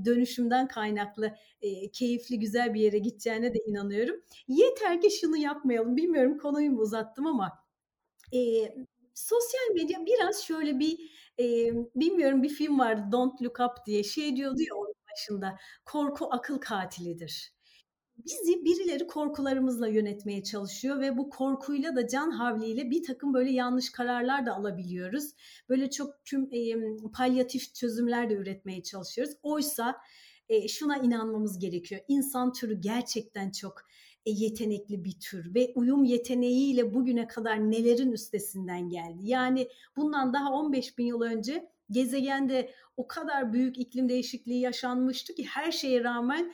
dönüşümden 0.06 0.68
kaynaklı 0.68 1.36
e, 1.62 1.92
keyifli 1.92 2.40
güzel 2.40 2.74
bir 2.74 2.82
yere 2.82 2.98
gideceğine 2.98 3.54
de 3.54 3.58
inanıyorum. 3.68 4.16
Yeter 4.48 5.02
ki 5.02 5.12
şunu 5.12 5.38
yapmayalım. 5.38 5.98
Bilmiyorum 5.98 6.38
konuyu 6.38 6.72
mu 6.72 6.80
uzattım 6.80 7.28
ama 7.28 7.52
e, 8.34 8.40
sosyal 9.14 9.74
medya 9.76 10.06
biraz 10.06 10.44
şöyle 10.44 10.80
bir 10.80 10.98
e, 11.40 11.74
bilmiyorum 11.96 12.44
bir 12.44 12.50
film 12.50 12.80
vardı 12.80 13.12
Don't 13.12 13.42
Look 13.42 13.60
Up 13.60 13.86
diye 13.86 14.04
şey 14.04 14.36
diyordu 14.36 14.62
ya 14.62 14.76
onun 14.76 14.94
başında 15.12 15.58
korku 15.86 16.28
akıl 16.32 16.58
katilidir 16.58 17.54
bizi 18.18 18.66
birileri 18.66 19.08
korkularımızla 19.08 19.88
yönetmeye 19.88 20.44
çalışıyor 20.44 21.02
ve 21.02 21.18
bu 21.18 21.30
korkuyla 21.30 21.96
da 21.96 22.08
can 22.08 22.32
havliyle 22.32 22.90
bir 22.90 23.04
takım 23.04 23.34
böyle 23.34 23.52
yanlış 23.52 23.92
kararlar 23.92 24.46
da 24.46 24.56
alabiliyoruz. 24.56 25.32
Böyle 25.70 25.90
çok 25.90 26.26
tüm 26.26 26.50
e, 26.52 26.74
palyatif 27.14 27.76
çözümler 27.76 28.30
de 28.30 28.34
üretmeye 28.34 28.84
çalışıyoruz. 28.84 29.34
Oysa 29.44 29.96
e, 30.50 30.68
şuna 30.68 30.98
inanmamız 30.98 31.60
gerekiyor. 31.60 32.02
İnsan 32.08 32.54
türü 32.54 32.82
gerçekten 32.82 33.52
çok 33.52 33.82
e, 34.26 34.32
yetenekli 34.32 35.06
bir 35.06 35.20
tür 35.20 35.56
ve 35.56 35.72
uyum 35.76 36.04
yeteneğiyle 36.04 36.94
bugüne 36.94 37.28
kadar 37.28 37.72
nelerin 37.72 38.12
üstesinden 38.12 38.90
geldi. 38.90 39.22
Yani 39.22 39.68
bundan 39.98 40.34
daha 40.34 40.52
15 40.52 40.98
bin 40.98 41.06
yıl 41.06 41.22
önce 41.22 41.70
gezegende 41.92 42.70
o 42.98 43.08
kadar 43.08 43.54
büyük 43.54 43.78
iklim 43.78 44.10
değişikliği 44.10 44.60
yaşanmıştı 44.60 45.36
ki 45.36 45.46
her 45.46 45.72
şeye 45.72 46.04
rağmen 46.04 46.54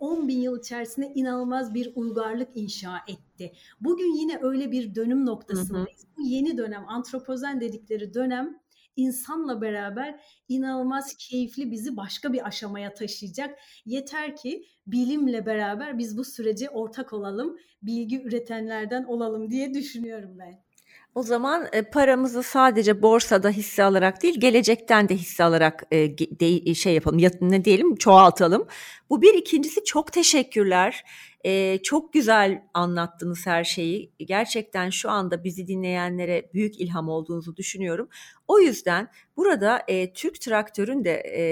10 0.00 0.24
e, 0.24 0.28
bin 0.28 0.40
yıl 0.40 0.58
içerisinde 0.58 1.12
inanılmaz 1.14 1.74
bir 1.74 1.92
uygarlık 1.94 2.48
inşa 2.54 2.96
etti. 3.08 3.52
Bugün 3.80 4.16
yine 4.16 4.38
öyle 4.42 4.72
bir 4.72 4.94
dönüm 4.94 5.26
noktasındayız. 5.26 6.04
Hı 6.04 6.06
hı. 6.06 6.16
Bu 6.16 6.22
yeni 6.22 6.58
dönem, 6.58 6.88
antropozen 6.88 7.60
dedikleri 7.60 8.14
dönem 8.14 8.58
insanla 8.96 9.60
beraber 9.60 10.20
inanılmaz 10.48 11.16
keyifli 11.16 11.70
bizi 11.70 11.96
başka 11.96 12.32
bir 12.32 12.46
aşamaya 12.46 12.94
taşıyacak. 12.94 13.58
Yeter 13.86 14.36
ki 14.36 14.64
bilimle 14.86 15.46
beraber 15.46 15.98
biz 15.98 16.18
bu 16.18 16.24
sürece 16.24 16.70
ortak 16.70 17.12
olalım, 17.12 17.58
bilgi 17.82 18.22
üretenlerden 18.22 19.04
olalım 19.04 19.50
diye 19.50 19.74
düşünüyorum 19.74 20.38
ben. 20.38 20.63
O 21.14 21.22
zaman 21.22 21.68
e, 21.72 21.82
paramızı 21.82 22.42
sadece 22.42 23.02
borsada 23.02 23.50
hisse 23.50 23.84
alarak 23.84 24.22
değil, 24.22 24.40
gelecekten 24.40 25.08
de 25.08 25.14
hisse 25.14 25.44
alarak 25.44 25.82
e, 25.90 26.18
de, 26.18 26.74
şey 26.74 26.94
yapalım, 26.94 27.18
ya, 27.18 27.30
ne 27.40 27.64
diyelim, 27.64 27.96
çoğaltalım. 27.96 28.66
Bu 29.10 29.22
bir. 29.22 29.34
ikincisi 29.34 29.84
çok 29.84 30.12
teşekkürler. 30.12 31.04
E, 31.44 31.78
çok 31.82 32.12
güzel 32.12 32.62
anlattınız 32.74 33.46
her 33.46 33.64
şeyi. 33.64 34.12
Gerçekten 34.18 34.90
şu 34.90 35.10
anda 35.10 35.44
bizi 35.44 35.66
dinleyenlere 35.66 36.50
büyük 36.54 36.80
ilham 36.80 37.08
olduğunuzu 37.08 37.56
düşünüyorum. 37.56 38.08
O 38.48 38.60
yüzden 38.60 39.08
burada 39.36 39.82
e, 39.88 40.12
Türk 40.12 40.40
Traktör'ün 40.40 41.04
de 41.04 41.12
e, 41.12 41.42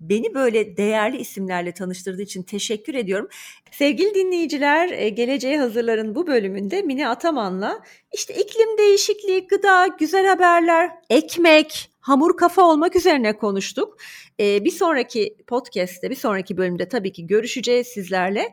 beni 0.00 0.34
böyle 0.34 0.76
değerli 0.76 1.16
isimlerle 1.16 1.72
tanıştırdığı 1.72 2.22
için 2.22 2.42
teşekkür 2.42 2.94
ediyorum. 2.94 3.28
Sevgili 3.70 4.14
dinleyiciler, 4.14 4.90
e, 4.90 5.08
Geleceğe 5.08 5.58
Hazırların 5.58 6.14
bu 6.14 6.26
bölümünde 6.26 6.82
Mine 6.82 7.08
Ataman'la 7.08 7.82
işte 8.14 8.34
iklim 8.34 8.78
değişikliği, 8.78 9.46
gıda, 9.46 9.86
güzel 9.86 10.26
haberler, 10.26 10.90
ekmek, 11.10 11.90
hamur 12.00 12.36
kafa 12.36 12.62
olmak 12.62 12.96
üzerine 12.96 13.36
konuştuk. 13.36 13.96
Ee, 14.40 14.64
bir 14.64 14.70
sonraki 14.70 15.36
podcast'te, 15.46 16.10
bir 16.10 16.14
sonraki 16.14 16.56
bölümde 16.56 16.88
tabii 16.88 17.12
ki 17.12 17.26
görüşeceğiz 17.26 17.86
sizlerle. 17.86 18.52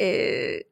Ee, 0.00 0.62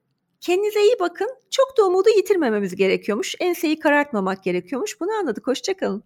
kendinize 0.41 0.83
iyi 0.83 0.97
bakın. 1.01 1.29
Çok 1.51 1.79
da 1.79 1.87
umudu 1.87 2.09
yitirmememiz 2.17 2.77
gerekiyormuş. 2.77 3.35
Enseyi 3.41 3.79
karartmamak 3.79 4.45
gerekiyormuş. 4.45 5.01
Bunu 5.01 5.13
anladık. 5.13 5.47
Hoşçakalın. 5.47 6.05